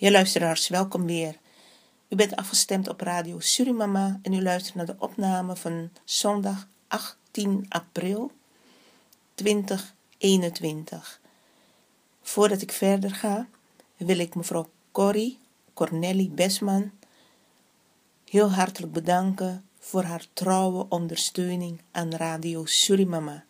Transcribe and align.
Ja, 0.00 0.10
luisteraars, 0.10 0.68
welkom 0.68 1.06
weer. 1.06 1.36
U 2.08 2.16
bent 2.16 2.36
afgestemd 2.36 2.88
op 2.88 3.00
Radio 3.00 3.40
Surimama 3.40 4.18
en 4.22 4.32
u 4.32 4.42
luistert 4.42 4.74
naar 4.74 4.86
de 4.86 4.94
opname 4.98 5.56
van 5.56 5.90
zondag 6.04 6.68
18 6.88 7.66
april 7.68 8.32
2021. 9.34 11.20
Voordat 12.22 12.62
ik 12.62 12.72
verder 12.72 13.14
ga, 13.14 13.48
wil 13.96 14.18
ik 14.18 14.34
mevrouw 14.34 14.70
Corrie 14.92 15.38
Cornelie 15.74 16.30
Besman 16.30 16.90
heel 18.24 18.52
hartelijk 18.52 18.92
bedanken 18.92 19.64
voor 19.78 20.02
haar 20.02 20.26
trouwe 20.32 20.86
ondersteuning 20.88 21.80
aan 21.90 22.14
Radio 22.14 22.64
Surimama. 22.64 23.44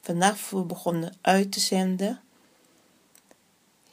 Vanaf 0.00 0.50
we 0.50 0.62
begonnen 0.62 1.16
uit 1.20 1.52
te 1.52 1.60
zenden, 1.60 2.20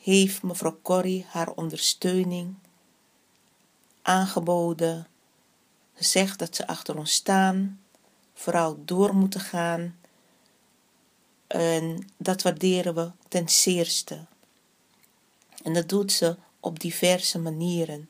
heeft 0.04 0.44
mevrouw 0.44 0.80
Corrie 0.82 1.26
haar 1.30 1.52
ondersteuning 1.52 2.56
aangeboden, 4.02 5.08
gezegd 5.94 6.40
dat 6.40 6.55
ze 6.55 6.68
achter 6.68 6.98
ons 6.98 7.12
staan, 7.12 7.82
vooral 8.34 8.86
door 8.86 9.16
moeten 9.16 9.40
gaan. 9.40 10.00
En 11.48 12.08
dat 12.18 12.41
waarderen 12.41 12.96
we 12.96 13.12
ten 13.27 13.50
zeerste. 13.50 14.26
En 15.63 15.74
dat 15.74 15.90
doet 15.90 16.12
ze 16.12 16.38
op 16.60 16.80
diverse 16.80 17.40
manieren. 17.40 18.10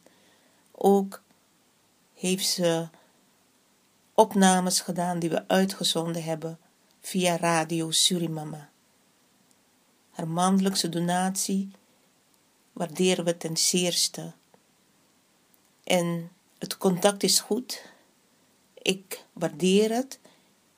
Ook 0.72 1.22
heeft 2.14 2.48
ze 2.48 2.88
opnames 4.14 4.80
gedaan 4.80 5.20
die 5.20 5.30
we 5.30 5.48
uitgezonden 5.48 6.24
hebben 6.24 6.60
via 7.02 7.38
Radio 7.38 7.92
Surimama. 7.92 8.70
Haar 10.12 10.28
maandelijkse 10.28 10.90
donatie 10.90 11.72
waarderen 12.74 13.26
we 13.26 13.38
ten 13.38 13.58
zeerste. 13.58 14.34
En 15.84 16.32
het 16.58 16.78
contact 16.78 17.24
is 17.24 17.40
goed. 17.40 17.92
Ik 18.74 19.26
waardeer 19.34 19.92
het. 19.92 20.20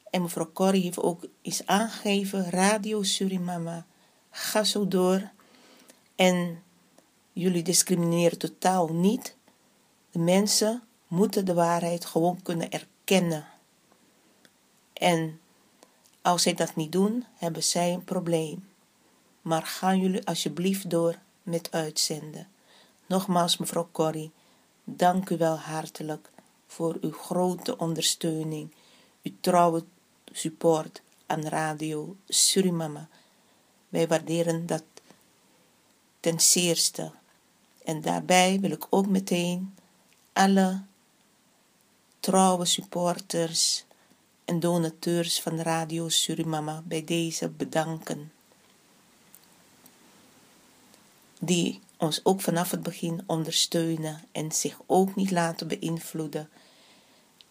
En 0.09 0.21
mevrouw 0.21 0.51
Corrie 0.51 0.83
heeft 0.83 0.99
ook 0.99 1.27
iets 1.41 1.65
aangegeven. 1.65 2.49
Radio 2.49 3.03
Surimama. 3.03 3.85
Ga 4.29 4.63
zo 4.63 4.87
door. 4.87 5.31
En 6.15 6.63
jullie 7.33 7.63
discrimineren 7.63 8.37
totaal 8.37 8.87
niet. 8.87 9.35
De 10.11 10.19
mensen 10.19 10.83
moeten 11.07 11.45
de 11.45 11.53
waarheid 11.53 12.05
gewoon 12.05 12.41
kunnen 12.41 12.69
erkennen. 12.71 13.47
En 14.93 15.39
als 16.21 16.41
zij 16.41 16.53
dat 16.53 16.75
niet 16.75 16.91
doen, 16.91 17.25
hebben 17.35 17.63
zij 17.63 17.93
een 17.93 18.03
probleem. 18.03 18.67
Maar 19.41 19.63
gaan 19.63 19.99
jullie 19.99 20.25
alsjeblieft 20.25 20.89
door 20.89 21.15
met 21.45 21.71
uitzenden. 21.71 22.47
Nogmaals, 23.05 23.57
mevrouw 23.57 23.89
Corrie, 23.91 24.31
dank 24.83 25.29
u 25.29 25.37
wel 25.37 25.57
hartelijk 25.57 26.29
voor 26.67 26.97
uw 27.01 27.11
grote 27.11 27.77
ondersteuning, 27.77 28.73
uw 29.23 29.31
trouwe 29.41 29.83
support 30.31 31.01
aan 31.25 31.47
Radio 31.47 32.15
Surimama. 32.27 33.07
Wij 33.89 34.07
waarderen 34.07 34.65
dat 34.65 34.83
ten 36.19 36.39
zeerste. 36.39 37.11
En 37.83 38.01
daarbij 38.01 38.59
wil 38.59 38.71
ik 38.71 38.87
ook 38.89 39.07
meteen 39.07 39.75
alle 40.33 40.81
trouwe 42.19 42.65
supporters 42.65 43.85
en 44.45 44.59
donateurs 44.59 45.41
van 45.41 45.59
Radio 45.59 46.09
Surimama 46.09 46.81
bij 46.85 47.03
deze 47.03 47.49
bedanken. 47.49 48.31
Die 51.45 51.79
ons 51.97 52.19
ook 52.23 52.41
vanaf 52.41 52.71
het 52.71 52.83
begin 52.83 53.23
ondersteunen 53.25 54.23
en 54.31 54.51
zich 54.51 54.79
ook 54.85 55.15
niet 55.15 55.31
laten 55.31 55.67
beïnvloeden. 55.67 56.49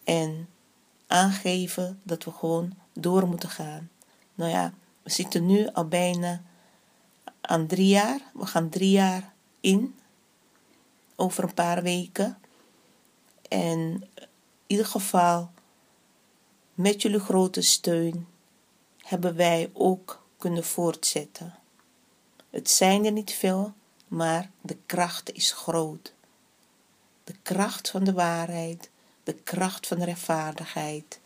En 0.04 0.48
aangeven 1.06 2.00
dat 2.02 2.24
we 2.24 2.30
gewoon 2.30 2.74
door 2.92 3.26
moeten 3.28 3.48
gaan. 3.48 3.90
Nou 4.34 4.50
ja, 4.50 4.74
we 5.02 5.10
zitten 5.10 5.46
nu 5.46 5.68
al 5.72 5.88
bijna 5.88 6.42
aan 7.40 7.66
drie 7.66 7.88
jaar. 7.88 8.20
We 8.34 8.46
gaan 8.46 8.68
drie 8.68 8.90
jaar 8.90 9.32
in 9.60 9.94
over 11.16 11.44
een 11.44 11.54
paar 11.54 11.82
weken. 11.82 12.38
En 13.48 13.78
in 13.78 14.28
ieder 14.66 14.86
geval, 14.86 15.50
met 16.74 17.02
jullie 17.02 17.20
grote 17.20 17.60
steun, 17.60 18.26
hebben 18.98 19.36
wij 19.36 19.70
ook 19.72 20.26
kunnen 20.38 20.64
voortzetten. 20.64 21.54
Het 22.50 22.70
zijn 22.70 23.04
er 23.04 23.12
niet 23.12 23.32
veel, 23.32 23.72
maar 24.14 24.50
de 24.60 24.76
kracht 24.86 25.32
is 25.32 25.52
groot. 25.52 26.12
De 27.24 27.34
kracht 27.42 27.90
van 27.90 28.04
de 28.04 28.12
waarheid, 28.12 28.90
de 29.22 29.34
kracht 29.34 29.86
van 29.86 29.98
de 29.98 30.04
rechtvaardigheid 30.04 31.20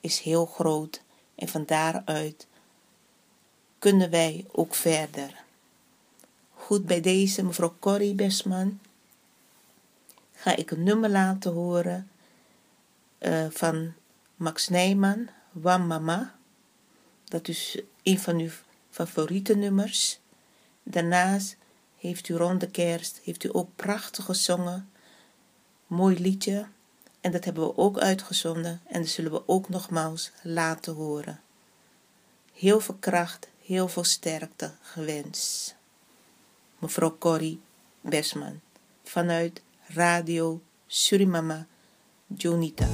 is 0.00 0.20
heel 0.20 0.46
groot 0.46 1.02
en 1.34 1.48
van 1.48 1.64
daaruit 1.64 2.46
kunnen 3.78 4.10
wij 4.10 4.44
ook 4.52 4.74
verder. 4.74 5.44
Goed, 6.54 6.86
bij 6.86 7.00
deze 7.00 7.44
mevrouw 7.44 7.74
Corrie 7.78 8.14
Besman 8.14 8.80
ga 10.32 10.56
ik 10.56 10.70
een 10.70 10.82
nummer 10.82 11.10
laten 11.10 11.52
horen 11.52 12.10
uh, 13.18 13.46
van 13.50 13.92
Max 14.36 14.68
Nijman, 14.68 15.28
Wam 15.52 15.86
Mama. 15.86 16.34
Dat 17.24 17.48
is 17.48 17.80
een 18.02 18.18
van 18.18 18.38
uw 18.38 18.50
favoriete 18.90 19.56
nummers. 19.56 20.18
Daarnaast 20.82 21.56
heeft 22.06 22.28
u 22.28 22.34
rond 22.34 22.60
de 22.60 22.70
kerst 22.70 23.20
heeft 23.24 23.44
u 23.44 23.48
ook 23.52 23.68
prachtig 23.76 24.24
gezongen. 24.24 24.90
Mooi 25.86 26.18
liedje. 26.18 26.66
En 27.20 27.32
dat 27.32 27.44
hebben 27.44 27.66
we 27.66 27.76
ook 27.76 27.98
uitgezonden 27.98 28.80
en 28.86 29.00
dat 29.00 29.10
zullen 29.10 29.32
we 29.32 29.42
ook 29.46 29.68
nogmaals 29.68 30.30
laten 30.42 30.94
horen. 30.94 31.40
Heel 32.52 32.80
veel 32.80 32.96
kracht, 33.00 33.48
heel 33.64 33.88
veel 33.88 34.04
sterkte 34.04 34.72
gewenst. 34.80 35.76
Mevrouw 36.78 37.16
Corrie 37.18 37.60
Besman 38.00 38.60
vanuit 39.04 39.62
Radio 39.86 40.60
Surimama 40.86 41.66
Jonita. 42.26 42.86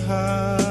high. 0.00 0.67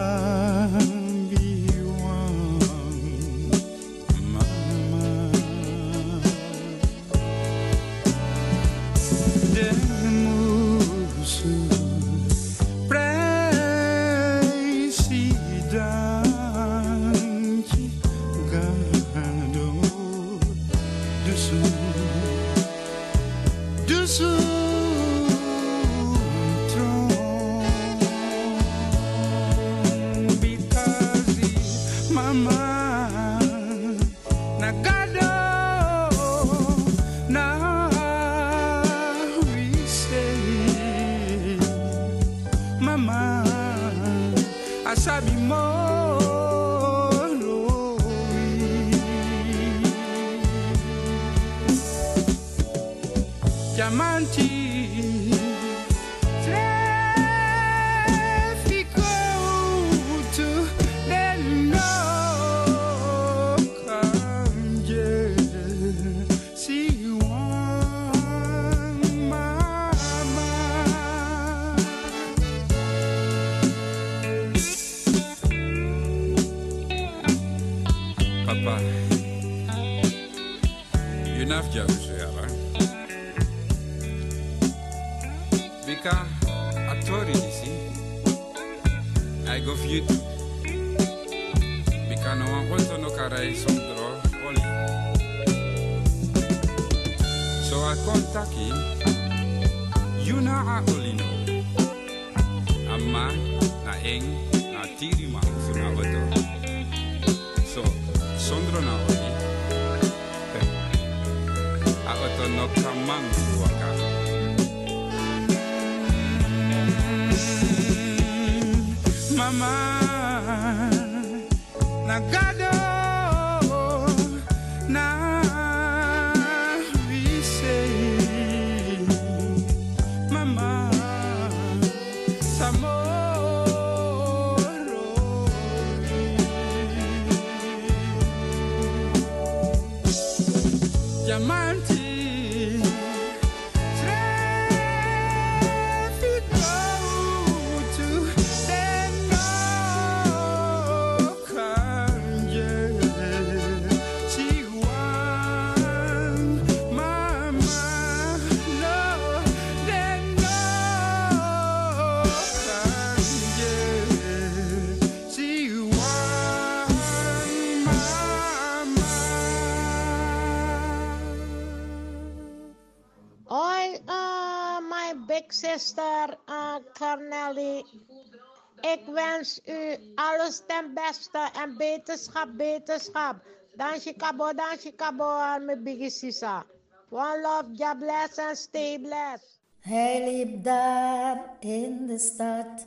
Ik 178.81 179.05
wens 179.05 179.59
u 179.65 179.97
alles 180.15 180.61
ten 180.67 180.93
beste 180.93 181.49
en 181.53 181.77
beterschap, 181.77 182.47
beterschap. 182.57 183.35
Dansje 183.75 184.13
kabo, 184.13 184.53
dansje 184.53 184.91
kabo, 184.91 185.59
mijn 185.59 185.83
biggie 185.83 186.09
sisa. 186.09 186.65
One 187.09 187.41
love, 187.41 187.75
God 187.77 187.99
bless 187.99 188.37
and 188.37 188.57
stay 188.57 188.99
blessed. 188.99 189.59
Hij 189.79 190.23
liep 190.23 190.63
daar 190.63 191.55
in 191.59 192.07
de 192.07 192.17
stad, 192.17 192.85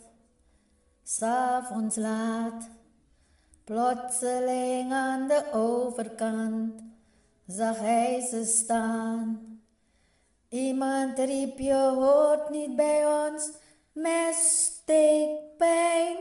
s'avonds 1.02 1.96
laat. 1.96 2.68
Plotseling 3.64 4.92
aan 4.92 5.28
de 5.28 5.52
overkant 5.52 6.82
zag 7.46 7.78
hij 7.78 8.20
ze 8.30 8.44
staan. 8.44 9.60
Iemand 10.48 11.18
riep, 11.18 11.58
je 11.58 11.92
hoort 11.94 12.50
niet 12.50 12.76
bij 12.76 13.26
ons 13.26 13.50
met 14.00 14.34
steekpijn. 14.34 16.16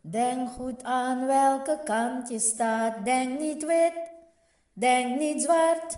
Denk 0.00 0.50
goed 0.50 0.82
aan 0.82 1.26
welke 1.26 1.80
kant 1.84 2.28
je 2.28 2.38
staat. 2.38 3.04
Denk 3.04 3.38
niet 3.38 3.66
wit, 3.66 3.92
denk 4.72 5.18
niet 5.18 5.42
zwart, 5.42 5.96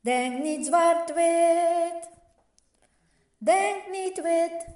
denk 0.00 0.42
niet 0.42 0.66
zwart-wit. 0.66 2.08
Denk 3.38 3.82
niet 3.90 4.20
wit, 4.22 4.66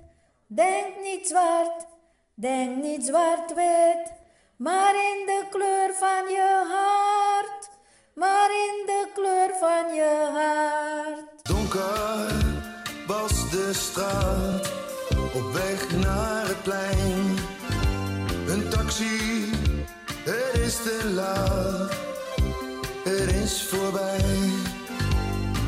denk 0.46 1.00
niet 1.02 1.26
zwart, 1.28 1.86
denk 2.34 2.82
niet 2.82 3.04
zwart-wit. 3.06 4.12
Maar 4.56 4.94
in 4.94 5.26
de 5.26 5.46
kleur 5.50 5.94
van 5.94 6.28
je 6.28 6.64
hart, 6.68 7.70
maar 8.14 8.50
in 8.50 8.86
de 8.86 9.10
kleur 9.14 9.56
van 9.56 9.94
je 9.94 10.30
hart 10.32 11.30
donker 11.50 12.32
was 13.06 13.50
de 13.50 13.70
straat, 13.72 14.79
op 15.32 15.52
weg 15.52 15.96
naar 15.96 16.46
het 16.46 16.62
plein. 16.62 17.38
Een 18.48 18.68
taxi, 18.68 19.50
het 20.24 20.60
is 20.60 20.76
te 20.76 21.10
laat, 21.14 21.94
het 23.04 23.32
is 23.34 23.62
voorbij. 23.62 24.24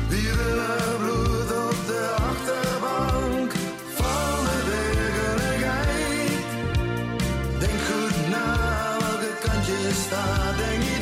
Wielen 0.09 0.97
bloed 0.97 1.51
op 1.69 1.77
de 1.87 2.15
achterbank 2.29 3.51
van 3.93 4.45
de 4.45 4.59
werkelijkheid. 4.69 6.45
Denk 7.59 7.81
goed 7.89 8.29
na 8.29 8.97
welke 8.99 9.33
kant 9.41 9.65
je 9.65 9.91
staat, 10.05 10.57
denk 10.57 10.92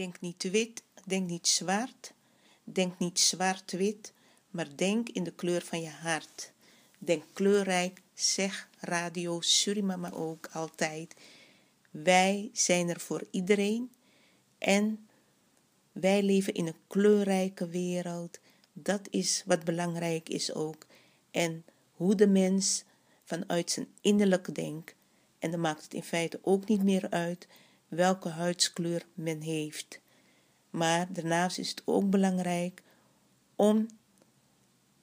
Denk 0.00 0.20
niet 0.20 0.42
wit, 0.50 0.82
denk 1.06 1.28
niet 1.28 1.48
zwart. 1.48 2.12
Denk 2.64 2.98
niet 2.98 3.18
zwart-wit, 3.18 4.12
maar 4.50 4.76
denk 4.76 5.08
in 5.08 5.24
de 5.24 5.32
kleur 5.32 5.62
van 5.62 5.80
je 5.80 5.88
hart. 5.88 6.52
Denk 6.98 7.24
kleurrijk, 7.32 8.02
zeg 8.14 8.68
Radio 8.78 9.40
Surimama 9.40 10.10
ook 10.12 10.48
altijd. 10.52 11.14
Wij 11.90 12.50
zijn 12.52 12.88
er 12.88 13.00
voor 13.00 13.26
iedereen 13.30 13.92
en 14.58 15.08
wij 15.92 16.22
leven 16.22 16.54
in 16.54 16.66
een 16.66 16.80
kleurrijke 16.86 17.68
wereld. 17.68 18.38
Dat 18.72 19.08
is 19.10 19.42
wat 19.46 19.64
belangrijk 19.64 20.28
is 20.28 20.54
ook. 20.54 20.86
En 21.30 21.64
hoe 21.92 22.14
de 22.14 22.26
mens 22.26 22.84
vanuit 23.24 23.70
zijn 23.70 23.88
innerlijke 24.00 24.52
denk, 24.52 24.94
en 25.38 25.50
dan 25.50 25.60
maakt 25.60 25.82
het 25.82 25.94
in 25.94 26.02
feite 26.02 26.38
ook 26.42 26.68
niet 26.68 26.82
meer 26.82 27.10
uit 27.10 27.46
welke 27.90 28.28
huidskleur 28.28 29.06
men 29.14 29.40
heeft. 29.40 30.00
Maar 30.70 31.12
daarnaast 31.12 31.58
is 31.58 31.70
het 31.70 31.82
ook 31.84 32.10
belangrijk 32.10 32.82
om 33.56 33.86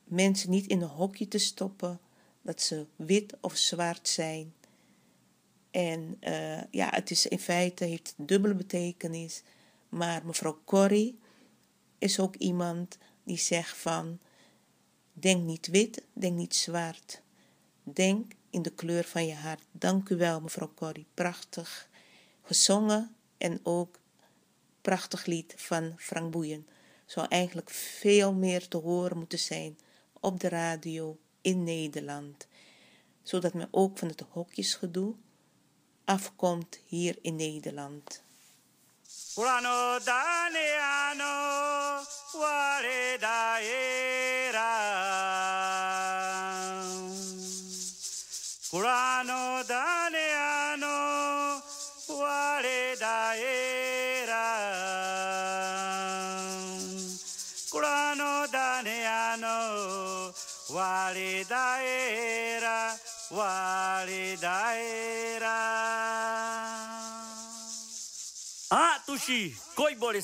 mensen 0.03 0.49
niet 0.49 0.67
in 0.67 0.81
een 0.81 0.87
hokje 0.87 1.27
te 1.27 1.37
stoppen 1.37 1.99
dat 2.41 2.61
ze 2.61 2.85
wit 2.95 3.33
of 3.41 3.57
zwart 3.57 4.07
zijn. 4.07 4.53
En 5.71 6.17
uh, 6.21 6.61
ja, 6.71 6.89
het 6.89 7.11
is 7.11 7.27
in 7.27 7.39
feite 7.39 7.83
heeft 7.83 8.13
dubbele 8.17 8.55
betekenis. 8.55 9.43
Maar 9.89 10.25
mevrouw 10.25 10.61
Corrie 10.65 11.19
is 11.97 12.19
ook 12.19 12.35
iemand 12.35 12.97
die 13.23 13.37
zegt 13.37 13.77
van 13.77 14.19
denk 15.13 15.43
niet 15.43 15.67
wit, 15.67 16.03
denk 16.13 16.37
niet 16.37 16.55
zwart. 16.55 17.21
Denk 17.83 18.31
in 18.49 18.61
de 18.61 18.69
kleur 18.69 19.03
van 19.03 19.25
je 19.25 19.35
hart. 19.35 19.63
Dank 19.71 20.09
u 20.09 20.15
wel, 20.15 20.41
mevrouw 20.41 20.71
Corrie. 20.75 21.05
Prachtig 21.13 21.86
gezongen 22.47 23.15
en 23.37 23.59
ook 23.63 23.99
prachtig 24.81 25.25
lied 25.25 25.53
van 25.57 25.93
Frank 25.97 26.31
Boeien. 26.31 26.67
Zou 27.05 27.27
eigenlijk 27.29 27.69
veel 27.69 28.33
meer 28.33 28.67
te 28.67 28.77
horen 28.77 29.17
moeten 29.17 29.39
zijn 29.39 29.77
op 30.19 30.39
de 30.39 30.49
radio 30.49 31.17
in 31.41 31.63
Nederland. 31.63 32.47
Zodat 33.23 33.53
men 33.53 33.67
ook 33.71 33.97
van 33.97 34.07
het 34.07 34.23
hokjesgedoe 34.29 35.15
afkomt 36.05 36.79
hier 36.85 37.17
in 37.21 37.35
Nederland. 37.35 38.23
Kurano 39.33 39.99
daneano 40.03 41.33
ware 42.31 43.17
daera 43.19 44.77
daneano 49.67 50.96
ware 52.97 53.37
daera 54.27 54.45
Kurano 57.69 58.47
daneano 58.51 60.33
ware 60.69 61.45
daera 61.47 62.97
ware 63.29 64.37
daera 64.39 65.55
Ah, 68.69 68.99
tushi, 69.05 69.55
koi 69.75 69.95
bole 69.95 70.21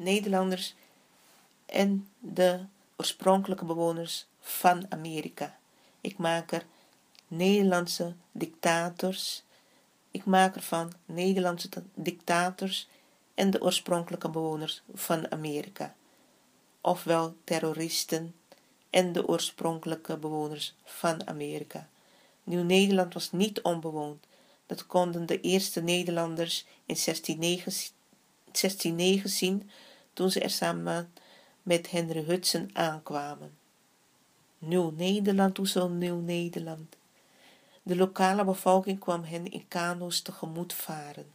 Nederlanders 0.00 0.74
en 1.66 2.08
de 2.18 2.60
oorspronkelijke 2.96 3.64
bewoners 3.64 4.26
van 4.40 4.86
Amerika. 4.88 5.58
Ik 6.00 6.18
maak 6.18 6.52
er 6.52 6.66
Nederlandse 7.28 8.14
dictators. 8.32 9.42
Ik 10.10 10.24
maak 10.24 10.56
er 10.56 10.62
van 10.62 10.92
Nederlandse 11.04 11.68
dictators 11.94 12.88
en 13.34 13.50
de 13.50 13.62
oorspronkelijke 13.62 14.30
bewoners 14.30 14.82
van 14.94 15.30
Amerika. 15.30 15.94
Ofwel 16.80 17.36
terroristen 17.44 18.34
en 18.90 19.12
de 19.12 19.28
oorspronkelijke 19.28 20.16
bewoners 20.16 20.74
van 20.84 21.28
Amerika. 21.28 21.88
Nieuw-Nederland 22.44 23.14
was 23.14 23.32
niet 23.32 23.62
onbewoond. 23.62 24.26
Dat 24.66 24.86
konden 24.86 25.26
de 25.26 25.40
eerste 25.40 25.80
Nederlanders 25.80 26.66
in 26.86 26.96
1609 27.04 29.30
zien 29.30 29.70
toen 30.20 30.30
ze 30.30 30.40
er 30.40 30.50
samen 30.50 31.12
met 31.62 31.90
Henry 31.90 32.24
Hudson 32.24 32.70
aankwamen. 32.72 33.58
Nieuw-Nederland, 34.58 35.56
hoezo 35.56 35.88
Nieuw-Nederland? 35.88 36.96
De 37.82 37.96
lokale 37.96 38.44
bevolking 38.44 38.98
kwam 38.98 39.22
hen 39.22 39.50
in 39.50 39.68
kano's 39.68 40.20
tegemoet 40.20 40.72
varen. 40.72 41.32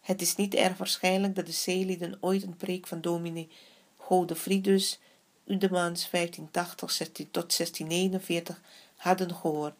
Het 0.00 0.22
is 0.22 0.36
niet 0.36 0.54
erg 0.54 0.76
waarschijnlijk 0.76 1.34
dat 1.34 1.46
de 1.46 1.52
zeelieden 1.52 2.18
ooit 2.20 2.42
een 2.42 2.56
preek 2.56 2.86
van 2.86 3.00
dominee 3.00 3.48
Godefriedus 3.96 4.98
Udemans 5.44 6.10
1580 6.10 7.26
tot 7.30 7.56
1649 7.56 8.60
hadden 8.96 9.34
gehoord. 9.34 9.74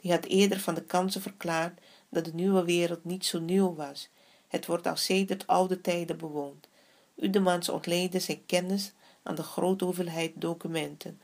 Die 0.00 0.12
had 0.12 0.24
eerder 0.24 0.60
van 0.60 0.74
de 0.74 0.82
kansen 0.82 1.22
verklaard 1.22 1.80
dat 2.08 2.24
de 2.24 2.34
nieuwe 2.34 2.64
wereld 2.64 3.04
niet 3.04 3.24
zo 3.24 3.40
nieuw 3.40 3.74
was. 3.74 4.08
Het 4.48 4.66
wordt 4.66 4.86
al 4.86 4.96
sedert 4.96 5.46
oude 5.46 5.80
tijden 5.80 6.16
bewoond. 6.16 6.66
Udemans 7.14 7.68
ontleende 7.68 8.20
zijn 8.20 8.46
kennis 8.46 8.92
aan 9.22 9.34
de 9.34 9.42
grote 9.42 9.84
hoeveelheid 9.84 10.32
documenten, 10.34 11.20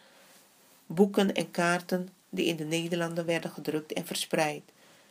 boeken 0.86 1.34
en 1.34 1.50
kaarten 1.50 2.08
die 2.28 2.46
in 2.46 2.56
de 2.56 2.64
Nederlanden 2.64 3.24
werden 3.24 3.50
gedrukt 3.50 3.92
en 3.92 4.06
verspreid. 4.06 4.62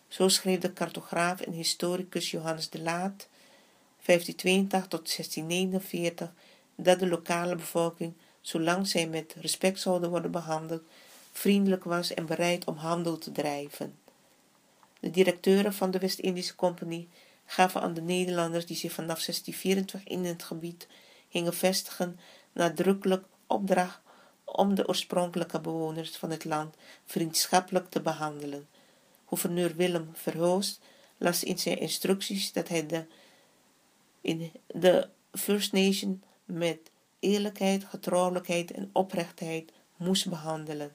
Zo 0.08 0.28
schreef 0.28 0.60
de 0.60 0.74
cartograaf 0.74 1.42
en 1.42 1.52
historicus 1.52 2.32
Johannes 2.32 2.70
de 2.70 2.82
Laat 2.82 3.28
1582 4.06 4.88
tot 4.88 5.15
1649 5.15 6.32
dat 6.76 7.00
de 7.00 7.08
lokale 7.08 7.56
bevolking, 7.56 8.13
zolang 8.42 8.88
zij 8.88 9.08
met 9.08 9.36
respect 9.39 9.80
zouden 9.80 10.10
worden 10.10 10.32
behandeld, 10.32 10.82
vriendelijk 11.32 11.84
was 11.84 12.13
en 12.13 12.26
bereid 12.26 12.65
om 12.65 12.76
handel 12.76 13.18
te 13.18 13.32
drijven. 13.32 13.96
De 15.00 15.12
directeuren 15.12 15.74
van 15.74 15.92
de 15.92 16.00
West-Indische 16.00 16.56
Compagnie 16.56 17.08
gaven 17.51 17.81
aan 17.81 17.93
de 17.93 18.01
Nederlanders 18.01 18.65
die 18.65 18.77
zich 18.77 18.91
vanaf 18.91 19.25
1624 19.25 20.03
in 20.03 20.25
het 20.25 20.43
gebied 20.43 20.88
gingen 21.29 21.53
vestigen 21.53 22.19
nadrukkelijk 22.51 23.25
opdracht 23.47 23.99
om 24.43 24.75
de 24.75 24.88
oorspronkelijke 24.88 25.59
bewoners 25.59 26.17
van 26.17 26.29
het 26.29 26.45
land 26.45 26.75
vriendschappelijk 27.05 27.89
te 27.89 28.01
behandelen. 28.01 28.67
Gouverneur 29.27 29.75
Willem 29.75 30.09
Verhoost 30.13 30.79
las 31.17 31.43
in 31.43 31.59
zijn 31.59 31.79
instructies 31.79 32.51
dat 32.51 32.67
hij 32.67 32.85
de, 32.85 33.05
in 34.21 34.51
de 34.67 35.09
First 35.31 35.71
Nation 35.71 36.23
met 36.45 36.79
eerlijkheid, 37.19 37.83
getrouwelijkheid 37.83 38.71
en 38.71 38.89
oprechtheid 38.93 39.71
moest 39.95 40.29
behandelen. 40.29 40.93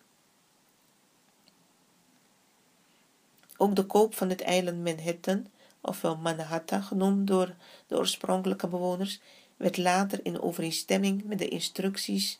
Ook 3.56 3.76
de 3.76 3.84
koop 3.84 4.14
van 4.14 4.28
het 4.28 4.40
eiland 4.40 4.84
Manhattan 4.84 5.46
ofwel 5.85 6.16
Manhattan 6.16 6.83
genoemd 6.83 7.27
door 7.27 7.55
de 7.87 7.97
oorspronkelijke 7.97 8.68
bewoners, 8.68 9.20
werd 9.57 9.77
later 9.77 10.20
in 10.23 10.40
overeenstemming 10.40 11.25
met 11.25 11.38
de 11.38 11.49
instructies 11.49 12.38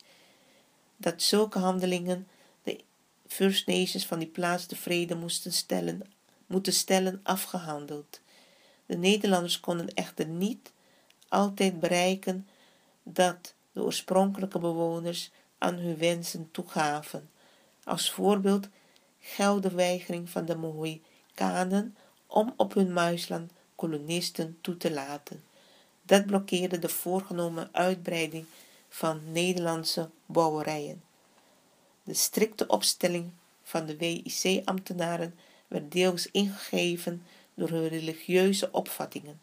dat 0.97 1.23
zulke 1.23 1.59
handelingen 1.59 2.27
de 2.63 2.81
First 3.27 3.67
Nations 3.67 4.07
van 4.07 4.19
die 4.19 4.29
plaats 4.29 4.67
de 4.67 4.77
vrede 4.77 5.15
moesten 5.15 5.53
stellen, 5.53 6.03
moeten 6.47 6.73
stellen 6.73 7.21
afgehandeld. 7.23 8.21
De 8.87 8.97
Nederlanders 8.97 9.61
konden 9.61 9.95
echter 9.95 10.27
niet 10.27 10.73
altijd 11.29 11.81
bereiken 11.81 12.49
dat 13.03 13.55
de 13.73 13.83
oorspronkelijke 13.83 14.59
bewoners 14.59 15.31
aan 15.59 15.75
hun 15.75 15.97
wensen 15.97 16.49
toegaven. 16.51 17.31
Als 17.85 18.11
voorbeeld 18.11 18.69
geldt 19.21 19.63
de 19.63 19.71
weigering 19.71 20.31
van 20.31 20.45
de 20.45 20.57
Mohikanen 20.57 21.97
om 22.35 22.55
op 22.57 22.75
hun 22.75 22.92
muisland 22.92 23.53
kolonisten 23.75 24.59
toe 24.61 24.77
te 24.77 24.90
laten. 24.92 25.44
Dat 26.03 26.27
blokkeerde 26.27 26.79
de 26.79 26.88
voorgenomen 26.88 27.68
uitbreiding 27.73 28.47
van 28.88 29.20
Nederlandse 29.33 30.11
bouwerijen. 30.27 31.03
De 32.03 32.14
strikte 32.14 32.66
opstelling 32.66 33.31
van 33.62 33.87
de 33.87 33.97
WIC-ambtenaren 33.97 35.35
werd 35.68 35.92
deels 35.92 36.31
ingegeven 36.31 37.23
door 37.55 37.68
hun 37.68 37.88
religieuze 37.88 38.68
opvattingen. 38.73 39.40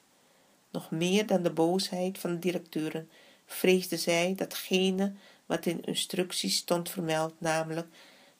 Nog 0.71 0.91
meer 0.91 1.27
dan 1.27 1.43
de 1.43 1.51
boosheid 1.51 2.19
van 2.19 2.31
de 2.31 2.39
directeuren 2.39 3.09
vreesden 3.45 3.99
zij 3.99 4.33
datgene 4.35 5.13
wat 5.45 5.65
in 5.65 5.85
instructies 5.85 6.55
stond 6.55 6.89
vermeld, 6.89 7.33
namelijk 7.37 7.87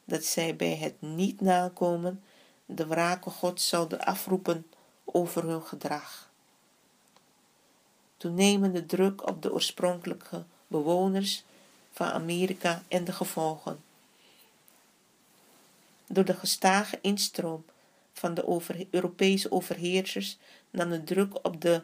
dat 0.06 0.24
zij 0.24 0.56
bij 0.56 0.76
het 0.76 1.02
niet 1.02 1.42
nakomen 1.42 2.24
de 2.76 2.88
wrake 2.88 3.30
God 3.30 3.62
zouden 3.62 4.00
afroepen 4.00 4.68
over 5.06 5.44
hun 5.44 5.62
gedrag. 5.62 6.30
Toenemende 8.18 8.86
druk 8.86 9.28
op 9.28 9.42
de 9.42 9.54
oorspronkelijke 9.54 10.44
bewoners 10.68 11.44
van 11.92 12.08
Amerika 12.08 12.84
en 12.88 13.04
de 13.04 13.12
gevolgen. 13.12 13.84
Door 16.08 16.26
de 16.26 16.34
gestage 16.34 17.00
instroom 17.02 17.66
van 18.14 18.34
de 18.34 18.88
Europese 18.90 19.52
overheersers 19.52 20.38
nam 20.70 20.90
de 20.90 21.04
druk 21.04 21.46
op 21.46 21.62
de 21.62 21.84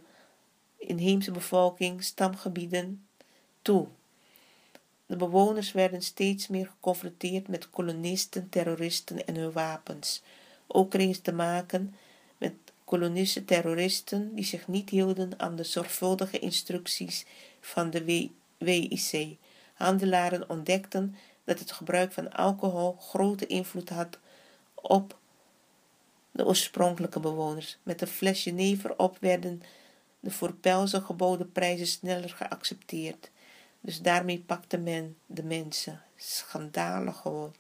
inheemse 0.77 1.31
bevolking 1.31 2.03
stamgebieden 2.03 3.07
toe. 3.61 3.87
De 5.05 5.15
bewoners 5.15 5.71
werden 5.71 6.01
steeds 6.01 6.47
meer 6.47 6.67
geconfronteerd 6.67 7.47
met 7.47 7.69
kolonisten, 7.69 8.49
terroristen 8.49 9.25
en 9.27 9.35
hun 9.35 9.51
wapens. 9.51 10.21
Ook 10.67 10.93
ze 10.93 11.21
te 11.21 11.33
maken 11.33 11.95
met 12.37 12.53
kolonische 12.83 13.45
terroristen 13.45 14.35
die 14.35 14.45
zich 14.45 14.67
niet 14.67 14.89
hielden 14.89 15.39
aan 15.39 15.55
de 15.55 15.63
zorgvuldige 15.63 16.39
instructies 16.39 17.25
van 17.59 17.89
de 17.89 18.29
WIC. 18.57 19.37
Handelaren 19.73 20.49
ontdekten 20.49 21.15
dat 21.43 21.59
het 21.59 21.71
gebruik 21.71 22.11
van 22.11 22.33
alcohol 22.33 22.97
grote 22.99 23.47
invloed 23.47 23.89
had 23.89 24.19
op 24.73 25.17
de 26.31 26.45
oorspronkelijke 26.45 27.19
bewoners. 27.19 27.77
Met 27.83 28.01
een 28.01 28.07
fles 28.07 28.43
jenever 28.43 28.97
op 28.97 29.17
werden 29.19 29.61
de 30.19 30.31
voor 30.31 30.53
pelzen 30.53 31.01
geboden 31.01 31.51
prijzen 31.51 31.87
sneller 31.87 32.29
geaccepteerd. 32.29 33.29
Dus 33.81 34.01
daarmee 34.01 34.39
pakte 34.39 34.77
men 34.77 35.17
de 35.25 35.43
mensen. 35.43 36.01
Schandalig 36.15 37.17
gewoon. 37.17 37.55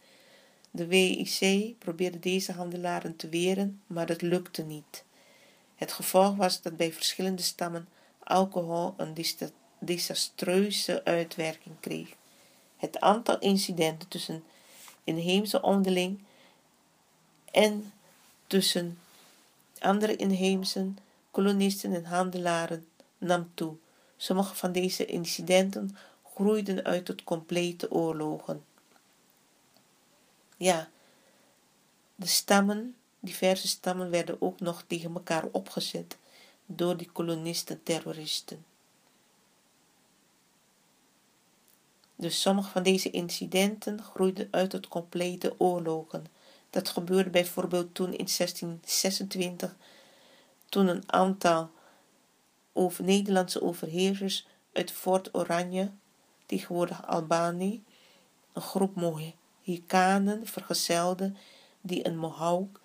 De 0.77 0.87
WIC 0.87 1.75
probeerde 1.79 2.19
deze 2.19 2.51
handelaren 2.51 3.15
te 3.15 3.29
weren, 3.29 3.81
maar 3.87 4.05
dat 4.05 4.21
lukte 4.21 4.63
niet. 4.63 5.03
Het 5.75 5.91
gevolg 5.91 6.35
was 6.35 6.61
dat 6.61 6.77
bij 6.77 6.93
verschillende 6.93 7.41
stammen 7.41 7.87
alcohol 8.23 8.93
een 8.97 9.15
desastreuze 9.79 11.03
uitwerking 11.03 11.75
kreeg. 11.79 12.09
Het 12.77 12.99
aantal 12.99 13.39
incidenten 13.39 14.07
tussen 14.07 14.43
inheemse 15.03 15.61
onderling 15.61 16.19
en 17.51 17.93
tussen 18.47 18.99
andere 19.79 20.15
inheemse 20.15 20.91
kolonisten 21.31 21.93
en 21.93 22.05
handelaren 22.05 22.85
nam 23.17 23.51
toe. 23.53 23.75
Sommige 24.17 24.55
van 24.55 24.71
deze 24.71 25.05
incidenten 25.05 25.97
groeiden 26.33 26.83
uit 26.83 27.05
tot 27.05 27.23
complete 27.23 27.91
oorlogen. 27.91 28.63
Ja, 30.57 30.89
de 32.15 32.27
stammen, 32.27 32.95
diverse 33.19 33.67
stammen 33.67 34.09
werden 34.09 34.41
ook 34.41 34.59
nog 34.59 34.83
tegen 34.87 35.13
elkaar 35.13 35.45
opgezet 35.51 36.17
door 36.65 36.97
die 36.97 37.11
kolonisten-terroristen. 37.11 38.65
Dus 42.15 42.41
sommige 42.41 42.69
van 42.69 42.83
deze 42.83 43.09
incidenten 43.09 44.03
groeiden 44.03 44.47
uit 44.51 44.69
tot 44.69 44.87
complete 44.87 45.55
oorlogen. 45.57 46.25
Dat 46.69 46.89
gebeurde 46.89 47.29
bijvoorbeeld 47.29 47.95
toen 47.95 48.13
in 48.13 48.27
1626, 48.37 49.75
toen 50.69 50.87
een 50.87 51.11
aantal 51.11 51.69
over 52.73 53.03
Nederlandse 53.03 53.61
overheersers 53.61 54.47
uit 54.73 54.91
Fort 54.91 55.35
Oranje, 55.35 55.91
tegenwoordig 56.45 57.07
Albanië, 57.07 57.83
een 58.53 58.61
groep 58.61 58.95
Mohikanen 59.67 60.47
vergezelde 60.47 61.31
die 61.81 62.07
een 62.07 62.17
Mohawk 62.17 62.79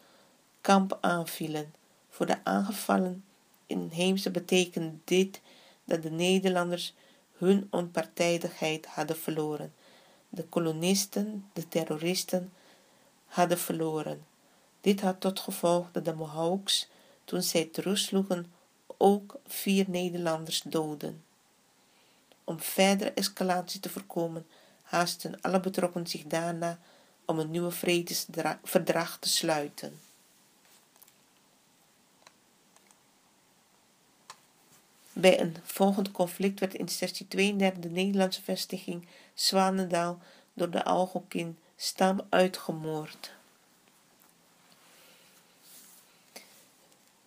kamp 0.60 0.98
aanvielen. 1.00 1.74
Voor 2.08 2.26
de 2.26 2.44
aangevallen 2.44 3.24
inheemse 3.66 4.30
betekende 4.30 4.92
dit 5.04 5.40
dat 5.84 6.02
de 6.02 6.10
Nederlanders 6.10 6.94
hun 7.36 7.68
onpartijdigheid 7.70 8.86
hadden 8.86 9.16
verloren. 9.16 9.74
De 10.28 10.44
kolonisten, 10.44 11.46
de 11.52 11.68
terroristen, 11.68 12.52
hadden 13.26 13.58
verloren. 13.58 14.26
Dit 14.80 15.00
had 15.00 15.20
tot 15.20 15.40
gevolg 15.40 15.88
dat 15.92 16.04
de 16.04 16.14
Mohawks, 16.14 16.88
toen 17.24 17.42
zij 17.42 17.64
terugsloegen, 17.64 18.52
ook 18.96 19.40
vier 19.46 19.84
Nederlanders 19.88 20.62
doden. 20.62 21.24
Om 22.44 22.60
verdere 22.60 23.12
escalatie 23.12 23.80
te 23.80 23.88
voorkomen, 23.88 24.46
haasten 24.92 25.40
alle 25.40 25.60
betrokkenen 25.60 26.06
zich 26.06 26.22
daarna 26.22 26.78
om 27.24 27.38
een 27.38 27.50
nieuwe 27.50 27.70
vredesverdrag 27.70 29.18
te 29.18 29.28
sluiten. 29.28 30.00
Bij 35.12 35.40
een 35.40 35.56
volgend 35.62 36.10
conflict 36.10 36.60
werd 36.60 36.74
in 36.74 36.86
1632 36.86 37.82
de 37.82 37.88
Nederlandse 37.88 38.42
vestiging 38.42 39.06
Zwanendaal 39.34 40.18
door 40.54 40.70
de 40.70 40.84
Algokin 40.84 41.58
stam 41.76 42.20
uitgemoord. 42.28 43.32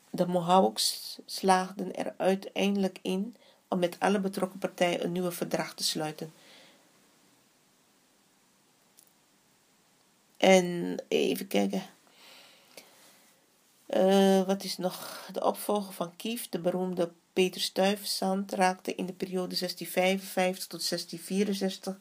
De 0.10 0.28
Mohawks 0.28 1.20
slaagden 1.26 1.96
er 1.96 2.14
uiteindelijk 2.18 3.00
in 3.02 3.36
om 3.68 3.80
met 3.80 4.00
alle 4.00 4.20
betrokken 4.20 4.60
partijen 4.60 5.04
een 5.04 5.12
nieuwe 5.12 5.32
verdrag 5.32 5.74
te 5.74 5.84
sluiten. 5.84 6.34
En 10.46 10.96
even 11.08 11.48
kijken. 11.48 11.84
Uh, 13.90 14.44
wat 14.44 14.64
is 14.64 14.78
nog 14.78 15.30
de 15.34 15.44
opvolger 15.44 15.94
van 15.94 16.16
Kief, 16.16 16.50
de 16.50 16.60
beroemde 16.60 17.12
Peter 17.34 17.62
Stuyvesant, 17.62 18.52
raakte 18.52 18.96
in 18.96 19.06
de 19.06 19.14
periode 19.14 19.56
1655 19.58 20.68
tot 20.68 20.90
1664 20.90 22.00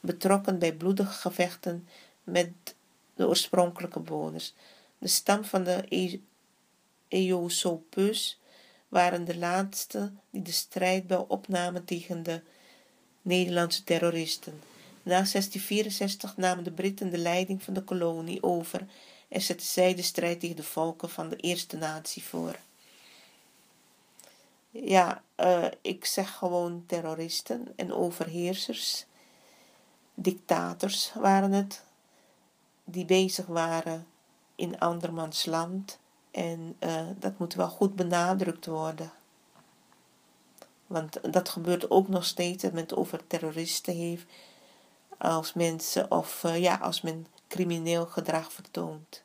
betrokken 0.00 0.58
bij 0.58 0.74
bloedige 0.74 1.12
gevechten 1.12 1.88
met 2.22 2.50
de 3.14 3.28
oorspronkelijke 3.28 4.00
bewoners. 4.00 4.54
De 4.98 5.08
stam 5.08 5.44
van 5.44 5.64
de 5.64 5.84
e- 5.88 6.20
Eosopus 7.08 8.40
waren 8.88 9.24
de 9.24 9.36
laatste 9.36 10.12
die 10.30 10.42
de 10.42 10.52
strijdbel 10.52 11.24
opnamen 11.28 11.84
tegen 11.84 12.22
de 12.22 12.40
Nederlandse 13.22 13.84
terroristen. 13.84 14.73
Na 15.04 15.10
1664 15.10 16.36
namen 16.36 16.64
de 16.64 16.72
Britten 16.72 17.10
de 17.10 17.18
leiding 17.18 17.62
van 17.62 17.74
de 17.74 17.82
kolonie 17.82 18.42
over 18.42 18.86
en 19.28 19.40
zetten 19.40 19.66
zij 19.66 19.94
de 19.94 20.02
strijd 20.02 20.40
tegen 20.40 20.56
de 20.56 20.62
volken 20.62 21.10
van 21.10 21.28
de 21.28 21.36
eerste 21.36 21.76
natie 21.76 22.22
voor. 22.22 22.58
Ja, 24.70 25.22
uh, 25.36 25.66
ik 25.80 26.04
zeg 26.04 26.34
gewoon 26.34 26.84
terroristen 26.86 27.72
en 27.76 27.92
overheersers 27.92 29.04
dictators 30.14 31.12
waren 31.14 31.52
het, 31.52 31.82
die 32.84 33.04
bezig 33.04 33.46
waren 33.46 34.06
in 34.54 34.78
andermans 34.78 35.44
land. 35.44 35.98
En 36.30 36.76
uh, 36.80 37.06
dat 37.18 37.38
moet 37.38 37.54
wel 37.54 37.68
goed 37.68 37.96
benadrukt 37.96 38.66
worden. 38.66 39.12
Want 40.86 41.32
dat 41.32 41.48
gebeurt 41.48 41.90
ook 41.90 42.08
nog 42.08 42.24
steeds, 42.24 42.62
dat 42.62 42.72
men 42.72 42.82
het 42.82 42.94
over 42.94 43.26
terroristen 43.26 43.94
heeft, 43.94 44.24
als 45.18 45.52
mensen 45.52 46.10
of 46.10 46.42
uh, 46.44 46.58
ja, 46.60 46.74
als 46.74 47.00
men 47.00 47.26
crimineel 47.48 48.06
gedrag 48.06 48.52
vertoont. 48.52 49.23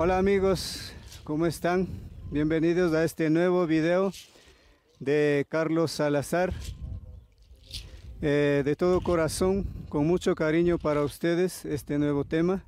Hola 0.00 0.18
amigos, 0.18 0.92
¿cómo 1.24 1.44
están? 1.44 1.88
Bienvenidos 2.30 2.94
a 2.94 3.02
este 3.02 3.30
nuevo 3.30 3.66
video 3.66 4.12
de 5.00 5.44
Carlos 5.48 5.90
Salazar. 5.90 6.52
Eh, 8.22 8.62
de 8.64 8.76
todo 8.76 9.00
corazón, 9.00 9.66
con 9.88 10.06
mucho 10.06 10.36
cariño 10.36 10.78
para 10.78 11.02
ustedes, 11.02 11.64
este 11.64 11.98
nuevo 11.98 12.24
tema, 12.24 12.64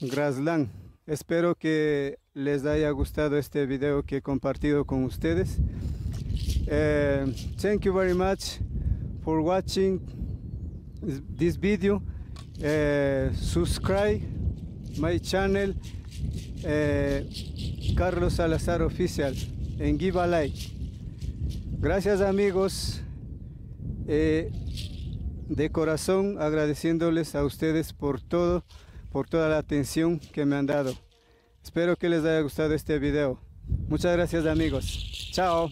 Grasland. 0.00 0.68
Espero 1.06 1.54
que 1.54 2.18
les 2.34 2.64
haya 2.66 2.90
gustado 2.90 3.38
este 3.38 3.64
video 3.64 4.02
que 4.02 4.16
he 4.16 4.20
compartido 4.20 4.84
con 4.84 5.04
ustedes. 5.04 5.58
Eh, 6.66 7.32
thank 7.62 7.82
you 7.82 7.94
very 7.94 8.12
much 8.12 8.58
for 9.22 9.38
watching 9.38 10.00
this 11.38 11.56
video. 11.56 12.02
Eh, 12.60 13.30
subscribe 13.36 14.20
my 14.98 15.20
channel 15.20 15.72
eh, 16.68 17.94
Carlos 17.96 18.34
Salazar 18.34 18.82
Oficial 18.82 19.34
en 19.78 19.98
Give 19.98 20.20
a 20.20 20.26
Like. 20.26 20.70
Gracias 21.78 22.20
amigos. 22.20 23.00
Eh, 24.08 24.50
de 25.48 25.70
corazón 25.70 26.42
agradeciéndoles 26.42 27.34
a 27.34 27.44
ustedes 27.44 27.92
por 27.92 28.20
todo, 28.20 28.64
por 29.12 29.28
toda 29.28 29.48
la 29.48 29.58
atención 29.58 30.18
que 30.18 30.44
me 30.44 30.56
han 30.56 30.66
dado. 30.66 30.94
Espero 31.62 31.96
que 31.96 32.08
les 32.08 32.24
haya 32.24 32.40
gustado 32.40 32.74
este 32.74 32.98
video. 32.98 33.40
Muchas 33.88 34.12
gracias 34.16 34.46
amigos. 34.46 35.30
Chao. 35.32 35.70